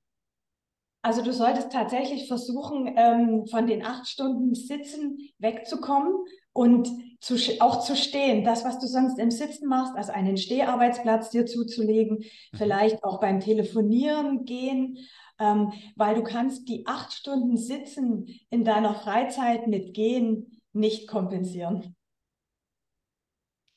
Also 1.02 1.22
du 1.22 1.32
solltest 1.32 1.70
tatsächlich 1.70 2.26
versuchen, 2.26 2.92
ähm, 2.96 3.46
von 3.46 3.66
den 3.66 3.84
acht 3.84 4.08
Stunden 4.08 4.54
Sitzen 4.54 5.18
wegzukommen 5.38 6.12
und 6.52 6.88
zu, 7.20 7.36
auch 7.60 7.80
zu 7.80 7.94
stehen. 7.94 8.44
Das, 8.44 8.64
was 8.64 8.80
du 8.80 8.86
sonst 8.86 9.18
im 9.18 9.30
Sitzen 9.30 9.68
machst, 9.68 9.94
also 9.96 10.12
einen 10.12 10.36
Steharbeitsplatz 10.36 11.30
dir 11.30 11.46
zuzulegen, 11.46 12.18
mhm. 12.18 12.56
vielleicht 12.56 13.04
auch 13.04 13.20
beim 13.20 13.40
Telefonieren 13.40 14.44
gehen, 14.44 14.98
ähm, 15.38 15.72
weil 15.94 16.16
du 16.16 16.22
kannst 16.22 16.68
die 16.68 16.84
acht 16.86 17.12
Stunden 17.12 17.56
Sitzen 17.56 18.26
in 18.50 18.64
deiner 18.64 18.94
Freizeit 18.94 19.68
mit 19.68 19.94
Gehen 19.94 20.60
nicht 20.72 21.08
kompensieren. 21.08 21.94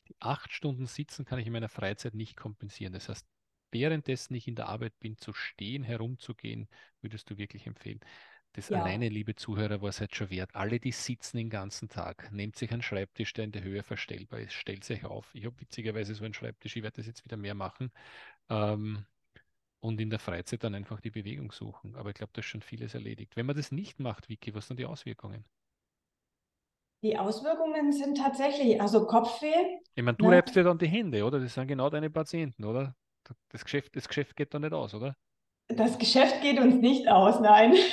Die 0.08 0.16
acht 0.20 0.52
Stunden 0.52 0.88
Sitzen 0.88 1.24
kann 1.24 1.38
ich 1.38 1.46
in 1.46 1.54
meiner 1.54 1.70
Freizeit 1.70 2.16
nicht 2.16 2.36
kompensieren. 2.36 2.94
Das 2.94 3.10
heißt, 3.10 3.28
währenddessen 3.72 4.36
ich 4.36 4.48
in 4.48 4.56
der 4.56 4.68
Arbeit 4.68 5.00
bin, 5.00 5.18
zu 5.18 5.34
stehen, 5.34 5.84
herumzugehen, 5.84 6.68
würdest 7.02 7.30
du 7.30 7.38
wirklich 7.38 7.68
empfehlen. 7.68 8.00
Das 8.54 8.70
ja. 8.70 8.82
alleine, 8.82 9.08
liebe 9.08 9.36
Zuhörer, 9.36 9.82
war 9.82 9.90
es 9.90 10.02
halt 10.02 10.16
schon 10.16 10.30
wert. 10.30 10.56
Alle, 10.56 10.80
die 10.80 10.92
sitzen 10.92 11.38
den 11.38 11.50
ganzen 11.50 11.88
Tag, 11.88 12.32
nehmt 12.34 12.58
sich 12.58 12.72
einen 12.72 12.82
Schreibtisch, 12.82 13.34
der 13.34 13.46
in 13.46 13.54
der 13.54 13.64
Höhe 13.64 13.82
verstellbar 13.82 14.42
ist, 14.42 14.54
stellt 14.54 14.84
sich 14.84 15.06
auf. 15.06 15.34
Ich 15.34 15.46
habe 15.46 15.60
witzigerweise 15.60 16.14
so 16.14 16.26
einen 16.26 16.34
Schreibtisch, 16.34 16.76
ich 16.76 16.84
werde 16.84 16.98
das 16.98 17.08
jetzt 17.08 17.24
wieder 17.24 17.38
mehr 17.38 17.56
machen. 17.56 17.92
Ähm, 18.50 19.06
und 19.80 20.00
in 20.00 20.10
der 20.10 20.20
Freizeit 20.20 20.64
dann 20.64 20.76
einfach 20.76 21.00
die 21.00 21.10
Bewegung 21.10 21.52
suchen. 21.52 21.96
Aber 21.96 22.10
ich 22.10 22.16
glaube, 22.16 22.32
da 22.34 22.40
ist 22.40 22.46
schon 22.46 22.62
vieles 22.62 22.94
erledigt. 22.94 23.36
Wenn 23.36 23.48
man 23.48 23.56
das 23.56 23.72
nicht 23.72 24.00
macht, 24.00 24.30
Vicky, 24.30 24.54
was 24.54 24.68
sind 24.68 24.80
die 24.80 24.86
Auswirkungen? 24.86 25.44
Die 27.04 27.18
Auswirkungen 27.18 27.92
sind 27.92 28.18
tatsächlich, 28.18 28.80
also 28.80 29.08
Kopfweh. 29.08 29.80
Ich 29.96 30.04
meine, 30.04 30.18
du 30.18 30.30
ne? 30.30 30.36
reibst 30.36 30.56
dir 30.56 30.64
dann 30.64 30.78
die 30.78 30.88
Hände, 30.88 31.26
oder? 31.26 31.40
Das 31.40 31.56
sind 31.56 31.68
genau 31.68 31.90
deine 31.90 32.12
Patienten, 32.12 32.64
oder? 32.64 32.96
Das 33.50 33.64
Geschäft, 33.64 33.96
das 33.96 34.08
Geschäft 34.08 34.36
geht 34.36 34.54
doch 34.54 34.60
nicht 34.60 34.74
aus, 34.74 34.94
oder? 34.94 35.16
Das 35.68 35.98
Geschäft 35.98 36.42
geht 36.42 36.60
uns 36.60 36.76
nicht 36.76 37.08
aus, 37.08 37.40
nein. 37.40 37.76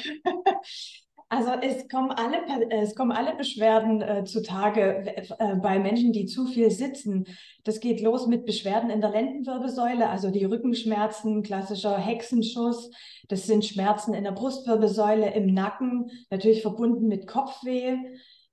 Also 1.31 1.51
es 1.61 1.87
kommen 1.89 2.11
alle, 2.11 2.39
es 2.71 2.95
kommen 2.95 3.13
alle 3.13 3.37
Beschwerden 3.37 4.01
äh, 4.01 4.25
zutage 4.25 5.15
äh, 5.15 5.57
bei 5.57 5.79
Menschen, 5.79 6.11
die 6.11 6.25
zu 6.25 6.47
viel 6.47 6.71
sitzen. 6.71 7.27
Das 7.65 7.81
geht 7.81 8.01
los 8.01 8.27
mit 8.27 8.47
Beschwerden 8.47 8.89
in 8.89 9.03
der 9.03 9.11
Lendenwirbelsäule, 9.11 10.09
also 10.09 10.31
die 10.31 10.47
Rückenschmerzen, 10.47 11.43
klassischer 11.43 11.99
Hexenschuss. 11.99 12.91
Das 13.29 13.47
sind 13.47 13.67
Schmerzen 13.67 14.15
in 14.15 14.25
der 14.25 14.33
Brustwirbelsäule, 14.33 15.35
im 15.35 15.53
Nacken, 15.53 16.11
natürlich 16.31 16.63
verbunden 16.63 17.09
mit 17.09 17.27
Kopfweh. 17.27 17.99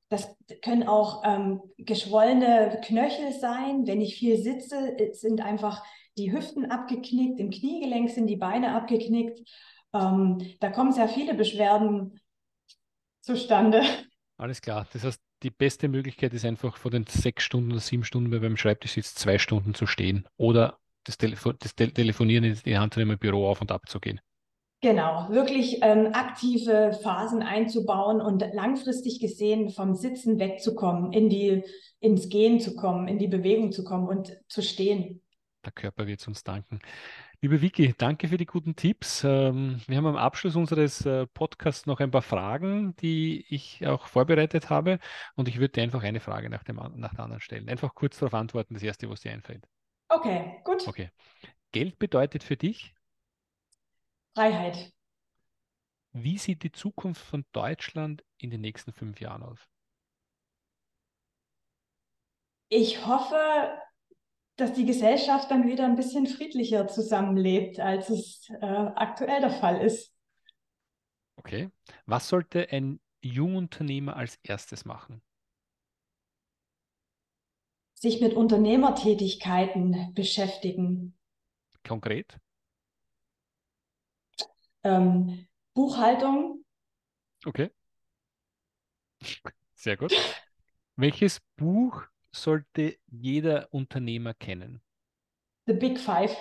Das 0.09 0.35
können 0.61 0.83
auch 0.83 1.23
ähm, 1.23 1.61
geschwollene 1.77 2.81
Knöchel 2.83 3.31
sein. 3.39 3.87
Wenn 3.87 4.01
ich 4.01 4.17
viel 4.17 4.37
sitze, 4.37 4.97
sind 5.13 5.39
einfach 5.39 5.81
die 6.17 6.31
Hüften 6.31 6.71
abgeknickt, 6.71 7.39
im 7.39 7.49
Kniegelenk 7.49 8.09
sind 8.09 8.27
die 8.27 8.37
Beine 8.37 8.75
abgeknickt. 8.75 9.39
Ähm, 9.93 10.41
da 10.59 10.69
kommen 10.69 10.91
sehr 10.91 11.09
viele 11.09 11.33
Beschwerden 11.33 12.19
zustande. 13.21 13.81
Alles 14.37 14.61
klar. 14.61 14.87
Das 14.93 15.03
heißt, 15.03 15.21
die 15.43 15.49
beste 15.49 15.87
Möglichkeit 15.87 16.33
ist 16.33 16.45
einfach 16.45 16.77
vor 16.77 16.91
den 16.91 17.05
sechs 17.07 17.43
Stunden 17.43 17.71
oder 17.71 17.81
sieben 17.81 18.03
Stunden, 18.03 18.31
wenn 18.31 18.41
beim 18.41 18.57
Schreibtisch 18.57 18.93
sitzt, 18.93 19.19
zwei 19.19 19.37
Stunden 19.37 19.73
zu 19.73 19.85
stehen 19.85 20.27
oder 20.37 20.77
das, 21.03 21.17
Telefo 21.17 21.53
das 21.53 21.75
Te 21.75 21.91
Telefonieren 21.91 22.43
in 22.43 22.59
die 22.65 22.77
Hand 22.77 22.93
zu 22.93 22.99
nehmen, 22.99 23.11
im 23.11 23.19
Büro 23.19 23.47
auf 23.47 23.61
und 23.61 23.71
ab 23.71 23.87
zu 23.87 23.99
gehen. 23.99 24.19
Genau, 24.81 25.29
wirklich 25.29 25.79
ähm, 25.81 26.09
aktive 26.13 26.97
Phasen 27.01 27.41
einzubauen 27.41 28.21
und 28.21 28.43
langfristig 28.53 29.19
gesehen 29.19 29.69
vom 29.69 29.95
Sitzen 29.95 30.37
wegzukommen, 30.37 31.11
in 31.11 31.29
die, 31.29 31.63
ins 31.99 32.29
Gehen 32.29 32.59
zu 32.59 32.75
kommen, 32.75 33.07
in 33.07 33.17
die 33.17 33.27
Bewegung 33.27 33.71
zu 33.71 33.83
kommen 33.83 34.07
und 34.07 34.37
zu 34.47 34.61
stehen 34.61 35.21
der 35.65 35.73
Körper 35.73 36.07
wird 36.07 36.21
es 36.21 36.27
uns 36.27 36.43
danken. 36.43 36.79
Liebe 37.41 37.61
Vicky, 37.61 37.93
danke 37.97 38.27
für 38.27 38.37
die 38.37 38.45
guten 38.45 38.75
Tipps. 38.75 39.23
Ähm, 39.23 39.81
wir 39.87 39.97
haben 39.97 40.05
am 40.05 40.15
Abschluss 40.15 40.55
unseres 40.55 41.05
äh, 41.05 41.27
Podcasts 41.27 41.85
noch 41.85 41.99
ein 41.99 42.11
paar 42.11 42.21
Fragen, 42.21 42.95
die 42.97 43.45
ich 43.49 43.85
auch 43.85 44.07
vorbereitet 44.07 44.69
habe. 44.69 44.99
Und 45.35 45.47
ich 45.47 45.59
würde 45.59 45.73
dir 45.73 45.83
einfach 45.83 46.03
eine 46.03 46.19
Frage 46.19 46.49
nach, 46.49 46.63
dem, 46.63 46.77
nach 46.95 47.13
der 47.13 47.23
anderen 47.23 47.41
stellen. 47.41 47.69
Einfach 47.69 47.93
kurz 47.95 48.17
darauf 48.19 48.33
antworten, 48.33 48.73
das 48.73 48.83
erste, 48.83 49.09
was 49.09 49.21
dir 49.21 49.31
einfällt. 49.31 49.67
Okay, 50.09 50.59
gut. 50.63 50.87
Okay. 50.87 51.09
Geld 51.71 51.99
bedeutet 51.99 52.43
für 52.43 52.55
dich? 52.55 52.93
Freiheit. 54.33 54.91
Wie 56.13 56.37
sieht 56.37 56.63
die 56.63 56.71
Zukunft 56.71 57.21
von 57.21 57.45
Deutschland 57.51 58.23
in 58.37 58.49
den 58.49 58.61
nächsten 58.61 58.93
fünf 58.93 59.19
Jahren 59.19 59.43
aus? 59.43 59.59
Ich 62.69 63.05
hoffe, 63.05 63.35
dass 64.55 64.73
die 64.73 64.85
Gesellschaft 64.85 65.51
dann 65.51 65.67
wieder 65.67 65.85
ein 65.85 65.95
bisschen 65.95 66.27
friedlicher 66.27 66.87
zusammenlebt, 66.87 67.79
als 67.79 68.09
es 68.09 68.49
äh, 68.61 68.65
aktuell 68.65 69.41
der 69.41 69.49
Fall 69.49 69.81
ist. 69.81 70.13
Okay. 71.35 71.69
Was 72.05 72.29
sollte 72.29 72.69
ein 72.71 72.99
Jungunternehmer 73.21 74.15
als 74.15 74.39
erstes 74.43 74.85
machen? 74.85 75.21
Sich 77.95 78.21
mit 78.21 78.33
Unternehmertätigkeiten 78.33 80.13
beschäftigen. 80.13 81.17
Konkret? 81.85 82.37
Ähm, 84.83 85.47
Buchhaltung. 85.73 86.63
Okay. 87.45 87.71
Sehr 89.75 89.97
gut. 89.97 90.13
Welches 90.95 91.41
Buch 91.57 92.03
sollte 92.35 92.97
jeder 93.07 93.73
Unternehmer 93.73 94.33
kennen? 94.33 94.81
The 95.67 95.73
Big 95.73 95.99
Five. 95.99 96.35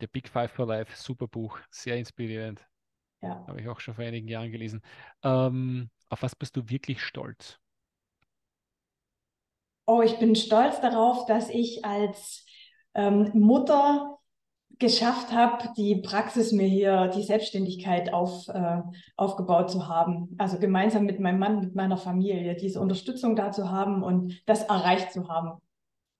der 0.00 0.06
Big 0.08 0.28
Five 0.28 0.50
for 0.52 0.66
Life, 0.66 0.96
super 0.96 1.28
Buch, 1.28 1.58
sehr 1.70 1.96
inspirierend. 1.96 2.66
Ja. 3.22 3.48
Habe 3.48 3.60
ich 3.60 3.68
auch 3.68 3.80
schon 3.80 3.94
vor 3.94 4.04
einigen 4.04 4.28
Jahren 4.28 4.52
gelesen. 4.52 4.82
Ähm, 5.22 5.90
auf 6.10 6.22
was 6.22 6.36
bist 6.36 6.56
du 6.56 6.68
wirklich 6.68 7.02
stolz? 7.02 7.60
Oh, 9.86 10.02
ich 10.02 10.18
bin 10.18 10.36
stolz 10.36 10.80
darauf, 10.80 11.26
dass 11.26 11.48
ich 11.50 11.84
als 11.84 12.46
ähm, 12.94 13.30
Mutter 13.34 14.19
geschafft 14.78 15.32
habe, 15.32 15.68
die 15.76 15.96
Praxis 15.96 16.52
mir 16.52 16.66
hier, 16.66 17.08
die 17.08 17.22
Selbstständigkeit 17.22 18.12
auf, 18.12 18.48
äh, 18.48 18.82
aufgebaut 19.16 19.70
zu 19.70 19.88
haben. 19.88 20.34
Also 20.38 20.58
gemeinsam 20.58 21.04
mit 21.04 21.20
meinem 21.20 21.38
Mann, 21.38 21.60
mit 21.60 21.74
meiner 21.74 21.96
Familie, 21.96 22.56
diese 22.56 22.80
Unterstützung 22.80 23.36
da 23.36 23.52
zu 23.52 23.70
haben 23.70 24.02
und 24.02 24.42
das 24.46 24.62
erreicht 24.62 25.12
zu 25.12 25.28
haben. 25.28 25.60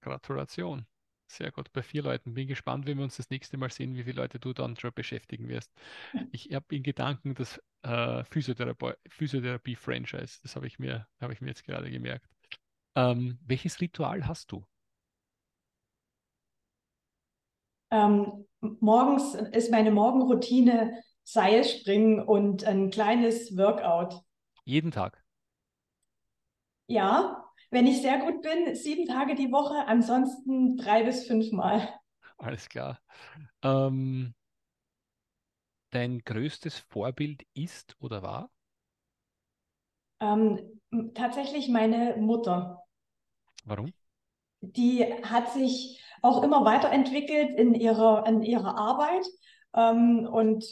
Gratulation. 0.03 0.87
Sehr 1.27 1.53
gut, 1.53 1.73
bei 1.73 1.83
vier 1.83 2.03
Leuten. 2.03 2.35
Bin 2.35 2.49
gespannt, 2.49 2.87
wenn 2.87 2.99
wir 2.99 3.05
uns 3.05 3.17
das 3.17 3.31
nächste 3.31 3.57
Mal 3.57 3.71
sehen, 3.71 3.95
wie 3.95 4.03
viele 4.03 4.21
Leute 4.21 4.41
du 4.41 4.53
dann 4.53 4.77
schon 4.77 4.93
beschäftigen 4.93 5.49
wirst. 5.49 5.73
Ich 6.33 6.53
habe 6.53 6.75
in 6.75 6.83
Gedanken 6.83 7.35
das 7.35 7.61
äh, 7.83 8.25
Physiotherapie-Franchise, 8.25 10.41
das 10.43 10.57
habe 10.57 10.67
ich, 10.67 10.81
mir, 10.81 11.07
hab 11.21 11.31
ich 11.31 11.41
mir 11.41 11.49
jetzt 11.49 11.65
gerade 11.65 11.91
gemerkt. 11.91 12.27
Ähm, 12.97 13.39
welches 13.47 13.81
Ritual 13.81 14.27
hast 14.27 14.53
du? 14.53 14.65
Ähm, 17.91 18.47
morgens 18.61 19.35
ist 19.35 19.71
meine 19.71 19.91
Morgenroutine 19.91 21.03
Seilspringen 21.25 22.21
und 22.21 22.65
ein 22.65 22.91
kleines 22.91 23.57
Workout. 23.57 24.23
Jeden 24.65 24.91
Tag? 24.91 25.23
Ja, 26.87 27.45
wenn 27.71 27.87
ich 27.87 28.03
sehr 28.03 28.19
gut 28.19 28.43
bin, 28.43 28.75
sieben 28.75 29.07
Tage 29.07 29.35
die 29.35 29.53
Woche, 29.53 29.87
ansonsten 29.87 30.77
drei 30.77 31.05
bis 31.05 31.27
fünf 31.27 31.53
Mal. 31.53 31.89
Alles 32.39 32.69
klar. 32.69 32.99
Ähm, 33.63 34.35
dein 35.91 36.19
größtes 36.21 36.79
Vorbild 36.79 37.47
ist 37.55 37.97
oder 38.01 38.23
war? 38.23 38.51
Ähm, 40.21 40.81
tatsächlich 41.15 41.69
meine 41.69 42.17
Mutter. 42.17 42.83
Warum? 43.65 43.93
Die 44.63 45.05
hat 45.25 45.53
sich 45.53 46.03
auch 46.23 46.43
immer 46.43 46.65
weiterentwickelt 46.65 47.59
in 47.59 47.75
ihrer, 47.75 48.27
in 48.27 48.43
ihrer 48.43 48.77
Arbeit 48.77 49.27
ähm, 49.75 50.29
und 50.31 50.65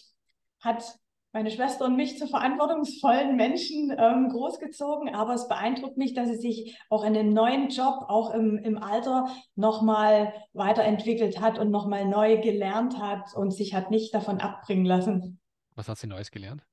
hat 0.61 0.99
meine 1.33 1.51
Schwester 1.51 1.85
und 1.85 1.97
mich 1.97 2.19
zu 2.19 2.27
verantwortungsvollen 2.27 3.37
Menschen 3.37 3.95
ähm, 3.97 4.29
großgezogen, 4.31 5.15
aber 5.15 5.35
es 5.35 5.47
beeindruckt 5.47 5.97
mich, 5.97 6.15
dass 6.15 6.29
sie 6.29 6.37
sich 6.37 6.79
auch 6.89 7.05
in 7.05 7.13
dem 7.13 7.33
neuen 7.33 7.69
Job, 7.69 8.07
auch 8.09 8.33
im, 8.33 8.59
im 8.59 8.79
Alter, 8.79 9.29
nochmal 9.55 10.33
weiterentwickelt 10.53 11.41
hat 11.41 11.59
und 11.59 11.71
nochmal 11.71 12.07
neu 12.07 12.41
gelernt 12.41 12.99
hat 12.99 13.35
und 13.35 13.51
sich 13.53 13.75
hat 13.75 13.91
nicht 13.91 14.15
davon 14.15 14.41
abbringen 14.41 14.87
lassen. 14.87 15.39
Was 15.75 15.89
hat 15.89 15.99
sie 15.99 16.07
Neues 16.07 16.31
gelernt? 16.31 16.67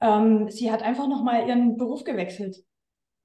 Ähm, 0.00 0.50
sie 0.50 0.72
hat 0.72 0.82
einfach 0.82 1.06
nochmal 1.06 1.46
ihren 1.48 1.76
Beruf 1.76 2.02
gewechselt. 2.02 2.64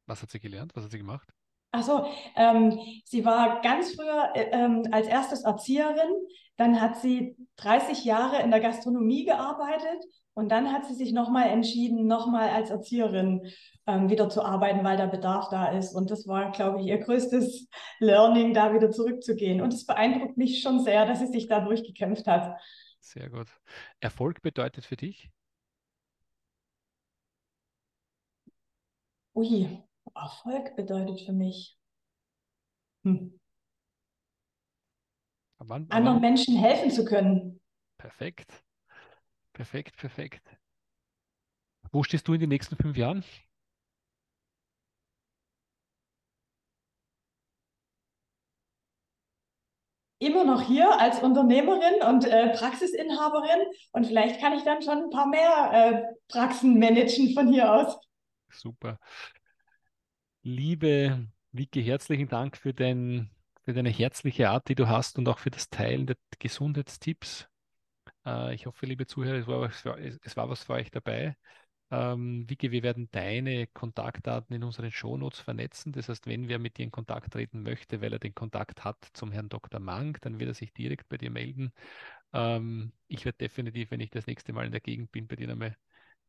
Was 0.05 0.21
hat 0.21 0.29
sie 0.29 0.39
gelernt? 0.39 0.75
Was 0.75 0.83
hat 0.83 0.91
sie 0.91 0.99
gemacht? 0.99 1.33
Achso, 1.71 2.05
ähm, 2.35 2.79
sie 3.05 3.25
war 3.25 3.61
ganz 3.61 3.93
früher 3.93 4.31
äh, 4.35 4.49
ähm, 4.51 4.83
als 4.91 5.07
erstes 5.07 5.43
Erzieherin, 5.43 6.11
dann 6.55 6.81
hat 6.81 6.97
sie 6.97 7.35
30 7.57 8.05
Jahre 8.05 8.41
in 8.41 8.51
der 8.51 8.59
Gastronomie 8.59 9.25
gearbeitet 9.25 10.03
und 10.33 10.49
dann 10.49 10.71
hat 10.71 10.85
sie 10.85 10.93
sich 10.93 11.13
nochmal 11.13 11.49
entschieden, 11.49 12.07
nochmal 12.07 12.49
als 12.49 12.69
Erzieherin 12.69 13.51
ähm, 13.87 14.09
wieder 14.09 14.29
zu 14.29 14.43
arbeiten, 14.43 14.83
weil 14.83 14.95
der 14.95 15.07
Bedarf 15.07 15.49
da 15.49 15.67
ist. 15.67 15.93
Und 15.95 16.11
das 16.11 16.27
war, 16.27 16.51
glaube 16.51 16.79
ich, 16.79 16.87
ihr 16.87 16.99
größtes 16.99 17.67
Learning, 17.99 18.53
da 18.53 18.73
wieder 18.73 18.91
zurückzugehen. 18.91 19.61
Und 19.61 19.73
es 19.73 19.85
beeindruckt 19.85 20.37
mich 20.37 20.61
schon 20.61 20.79
sehr, 20.83 21.05
dass 21.05 21.19
sie 21.19 21.27
sich 21.27 21.47
da 21.47 21.59
durchgekämpft 21.61 22.27
hat. 22.27 22.55
Sehr 22.99 23.29
gut. 23.29 23.47
Erfolg 23.99 24.41
bedeutet 24.41 24.85
für 24.85 24.95
dich? 24.95 25.31
Ui, 29.33 29.86
Erfolg 30.15 30.75
bedeutet 30.75 31.21
für 31.21 31.33
mich. 31.33 31.77
Hm. 33.03 33.39
Wann, 35.59 35.87
Anderen 35.89 36.17
wann? 36.17 36.21
Menschen 36.21 36.55
helfen 36.55 36.91
zu 36.91 37.05
können. 37.05 37.59
Perfekt. 37.97 38.63
Perfekt, 39.53 39.97
perfekt. 39.97 40.43
Wo 41.91 42.03
stehst 42.03 42.27
du 42.27 42.33
in 42.33 42.39
den 42.39 42.49
nächsten 42.49 42.75
fünf 42.75 42.95
Jahren? 42.95 43.23
Immer 50.19 50.43
noch 50.43 50.61
hier 50.61 50.99
als 50.99 51.21
Unternehmerin 51.21 52.01
und 52.07 52.25
äh, 52.25 52.49
Praxisinhaberin 52.49 53.67
und 53.91 54.07
vielleicht 54.07 54.39
kann 54.39 54.53
ich 54.53 54.63
dann 54.63 54.81
schon 54.81 55.03
ein 55.03 55.09
paar 55.11 55.27
mehr 55.27 55.69
äh, 55.71 56.15
Praxen 56.27 56.79
managen 56.79 57.33
von 57.35 57.47
hier 57.47 57.71
aus. 57.71 57.99
Super. 58.49 58.99
Liebe 60.49 61.27
Vicky, 61.51 61.83
herzlichen 61.83 62.29
Dank 62.29 62.55
für, 62.55 62.73
dein, 62.73 63.29
für 63.65 63.73
deine 63.73 63.89
herzliche 63.89 64.49
Art, 64.49 64.69
die 64.69 64.75
du 64.75 64.87
hast 64.87 65.17
und 65.17 65.27
auch 65.27 65.39
für 65.39 65.49
das 65.49 65.69
Teilen 65.69 66.07
der 66.07 66.15
Gesundheitstipps. 66.39 67.49
Äh, 68.25 68.55
ich 68.55 68.65
hoffe, 68.65 68.85
liebe 68.85 69.05
Zuhörer, 69.05 69.39
es 69.39 69.47
war 69.47 69.59
was 69.59 69.81
für, 69.81 69.97
es 69.97 70.37
war 70.37 70.49
was 70.49 70.63
für 70.63 70.71
euch 70.71 70.89
dabei. 70.89 71.35
Ähm, 71.91 72.49
Vicky, 72.49 72.71
wir 72.71 72.81
werden 72.81 73.09
deine 73.11 73.67
Kontaktdaten 73.67 74.55
in 74.55 74.63
unseren 74.63 74.89
Shownotes 74.89 75.41
vernetzen. 75.41 75.91
Das 75.91 76.07
heißt, 76.07 76.27
wenn 76.27 76.47
wer 76.47 76.59
mit 76.59 76.77
dir 76.77 76.83
in 76.83 76.91
Kontakt 76.91 77.33
treten 77.33 77.61
möchte, 77.61 77.99
weil 77.99 78.13
er 78.13 78.19
den 78.19 78.33
Kontakt 78.33 78.85
hat 78.85 79.05
zum 79.11 79.33
Herrn 79.33 79.49
Dr. 79.49 79.81
Mank, 79.81 80.21
dann 80.21 80.39
wird 80.39 80.51
er 80.51 80.53
sich 80.53 80.71
direkt 80.71 81.09
bei 81.09 81.17
dir 81.17 81.29
melden. 81.29 81.73
Ähm, 82.31 82.93
ich 83.09 83.25
werde 83.25 83.39
definitiv, 83.39 83.91
wenn 83.91 83.99
ich 83.99 84.11
das 84.11 84.27
nächste 84.27 84.53
Mal 84.53 84.65
in 84.65 84.71
der 84.71 84.79
Gegend 84.79 85.11
bin, 85.11 85.27
bei 85.27 85.35
dir 85.35 85.47
nochmal 85.49 85.75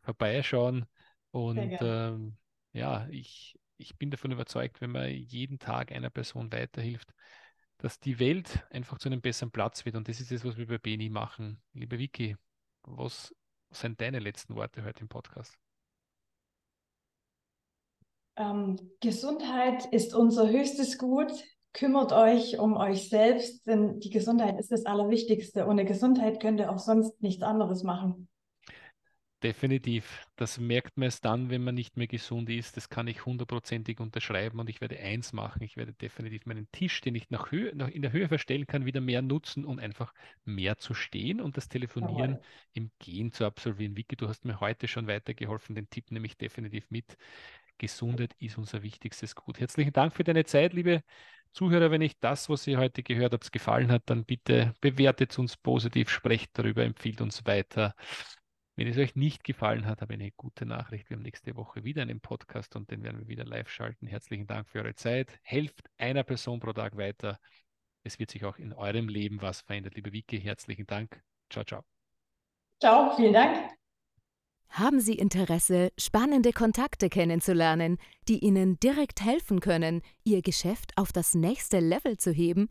vorbeischauen. 0.03 0.87
Und 1.31 1.79
ähm, 1.81 2.37
ja, 2.73 3.07
ich, 3.11 3.57
ich 3.79 3.97
bin 3.97 4.11
davon 4.11 4.33
überzeugt, 4.33 4.81
wenn 4.81 4.91
man 4.91 5.11
jeden 5.11 5.59
Tag 5.59 5.93
einer 5.93 6.11
Person 6.11 6.53
weiterhilft, 6.53 7.15
dass 7.79 8.01
die 8.01 8.19
Welt 8.19 8.67
einfach 8.71 8.99
zu 8.99 9.09
einem 9.09 9.21
besseren 9.21 9.51
Platz 9.51 9.85
wird. 9.85 9.97
Und 9.97 10.09
das 10.09 10.21
ist 10.21 10.33
es, 10.33 10.45
was 10.45 10.57
wir 10.57 10.67
bei 10.67 10.79
Beni 10.79 11.09
machen. 11.09 11.63
Liebe 11.73 11.99
Vicky, 11.99 12.37
was 12.83 13.35
was 13.71 13.81
sind 13.81 14.01
deine 14.01 14.19
letzten 14.19 14.55
Worte 14.55 14.85
heute 14.85 15.03
im 15.03 15.09
Podcast? 15.09 15.59
Ähm, 18.37 18.79
Gesundheit 19.01 19.87
ist 19.87 20.15
unser 20.15 20.49
höchstes 20.49 20.97
Gut. 20.99 21.33
Kümmert 21.75 22.13
euch 22.13 22.59
um 22.59 22.77
euch 22.77 23.09
selbst, 23.11 23.67
denn 23.67 24.01
die 24.01 24.11
Gesundheit 24.11 24.59
ist 24.59 24.73
das 24.73 24.87
Allerwichtigste. 24.87 25.67
Ohne 25.67 25.85
Gesundheit 25.85 26.41
könnt 26.41 26.61
ihr 26.61 26.71
auch 26.71 26.79
sonst 26.79 27.21
nichts 27.21 27.43
anderes 27.43 27.83
machen. 27.83 28.29
Definitiv. 29.41 30.27
Das 30.35 30.59
merkt 30.59 30.97
man 30.97 31.07
es 31.07 31.21
dann, 31.21 31.49
wenn 31.49 31.63
man 31.63 31.77
nicht 31.77 31.97
mehr 31.97 32.09
gesund 32.09 32.51
ist. 32.51 32.77
Das 32.77 32.89
kann 32.89 33.07
ich 33.07 33.25
hundertprozentig 33.25 34.01
unterschreiben 34.01 34.59
und 34.59 34.69
ich 34.69 34.81
werde 34.81 34.99
eins 34.99 35.33
machen. 35.33 35.63
Ich 35.63 35.77
werde 35.77 35.93
definitiv 35.93 36.45
meinen 36.45 36.69
Tisch, 36.73 37.01
den 37.03 37.15
ich 37.15 37.31
nach 37.31 37.53
Höhe, 37.53 37.73
nach 37.77 37.87
in 37.87 38.03
der 38.03 38.11
Höhe 38.11 38.27
verstellen 38.27 38.67
kann, 38.67 38.85
wieder 38.85 39.01
mehr 39.01 39.23
nutzen 39.23 39.65
und 39.65 39.79
einfach 39.79 40.13
mehr 40.45 40.79
zu 40.79 40.93
stehen 40.93 41.41
und 41.41 41.57
das 41.57 41.69
Telefonieren 41.69 42.33
Jawohl. 42.33 42.45
im 42.73 42.91
Gehen 42.99 43.31
zu 43.31 43.45
absolvieren. 43.45 43.97
Vicky, 43.97 44.17
du 44.17 44.27
hast 44.27 44.45
mir 44.45 44.59
heute 44.59 44.89
schon 44.89 45.07
weitergeholfen. 45.07 45.77
Den 45.77 45.89
Tipp 45.89 46.11
nehme 46.11 46.27
ich 46.27 46.37
definitiv 46.37 46.91
mit. 46.91 47.17
Gesundheit 47.79 48.35
ist 48.41 48.59
unser 48.59 48.83
wichtigstes 48.83 49.37
Gut. 49.37 49.61
Herzlichen 49.61 49.93
Dank 49.93 50.15
für 50.15 50.25
deine 50.25 50.47
Zeit, 50.47 50.73
liebe 50.73 51.05
Zuhörer. 51.53 51.93
Wenn 51.93 52.03
euch 52.03 52.19
das, 52.19 52.49
was 52.49 52.67
ihr 52.67 52.79
heute 52.79 53.05
gehört 53.05 53.35
habt, 53.35 53.53
gefallen 53.53 53.93
hat, 53.93 54.03
dann 54.07 54.25
bitte 54.25 54.75
bewertet 54.81 55.39
uns 55.39 55.57
positiv, 55.57 56.11
sprecht 56.11 56.59
darüber, 56.59 56.83
empfiehlt 56.83 57.21
uns 57.21 57.47
weiter. 57.47 57.95
Wenn 58.79 58.87
es 58.87 58.97
euch 58.97 59.17
nicht 59.17 59.43
gefallen 59.43 59.87
hat, 59.87 60.03
habe 60.03 60.15
ich 60.15 60.21
eine 60.21 60.31
gute 60.31 60.65
Nachricht. 60.65 61.11
Wir 61.11 61.17
haben 61.17 61.25
nächste 61.25 61.57
Woche 61.57 61.83
wieder 61.83 62.03
einen 62.03 62.21
Podcast 62.21 62.77
und 62.77 62.89
den 62.93 63.03
werden 63.03 63.19
wir 63.19 63.27
wieder 63.27 63.45
live 63.45 63.69
schalten. 63.69 64.07
Herzlichen 64.07 64.47
Dank 64.47 64.69
für 64.69 64.79
eure 64.79 64.95
Zeit. 64.95 65.37
Helft 65.43 65.91
einer 65.97 66.23
Person 66.23 66.61
pro 66.61 66.73
Tag 66.73 66.97
weiter. 66.97 67.41
Es 68.05 68.21
wird 68.21 68.31
sich 68.31 68.45
auch 68.45 68.57
in 68.57 68.73
eurem 68.73 69.09
Leben 69.09 69.43
was 69.43 69.63
verändern. 69.63 69.95
Liebe 69.97 70.13
Vicky, 70.13 70.41
herzlichen 70.41 70.87
Dank. 70.87 71.21
Ciao, 71.51 71.65
ciao. 71.65 71.83
Ciao, 72.81 73.17
vielen 73.17 73.33
Dank. 73.33 73.69
Haben 74.69 75.01
Sie 75.01 75.15
Interesse, 75.15 75.91
spannende 75.99 76.53
Kontakte 76.53 77.09
kennenzulernen, 77.09 77.99
die 78.29 78.39
Ihnen 78.39 78.79
direkt 78.79 79.25
helfen 79.25 79.59
können, 79.59 80.03
Ihr 80.23 80.41
Geschäft 80.41 80.93
auf 80.95 81.11
das 81.11 81.35
nächste 81.35 81.81
Level 81.81 82.17
zu 82.17 82.31
heben? 82.31 82.71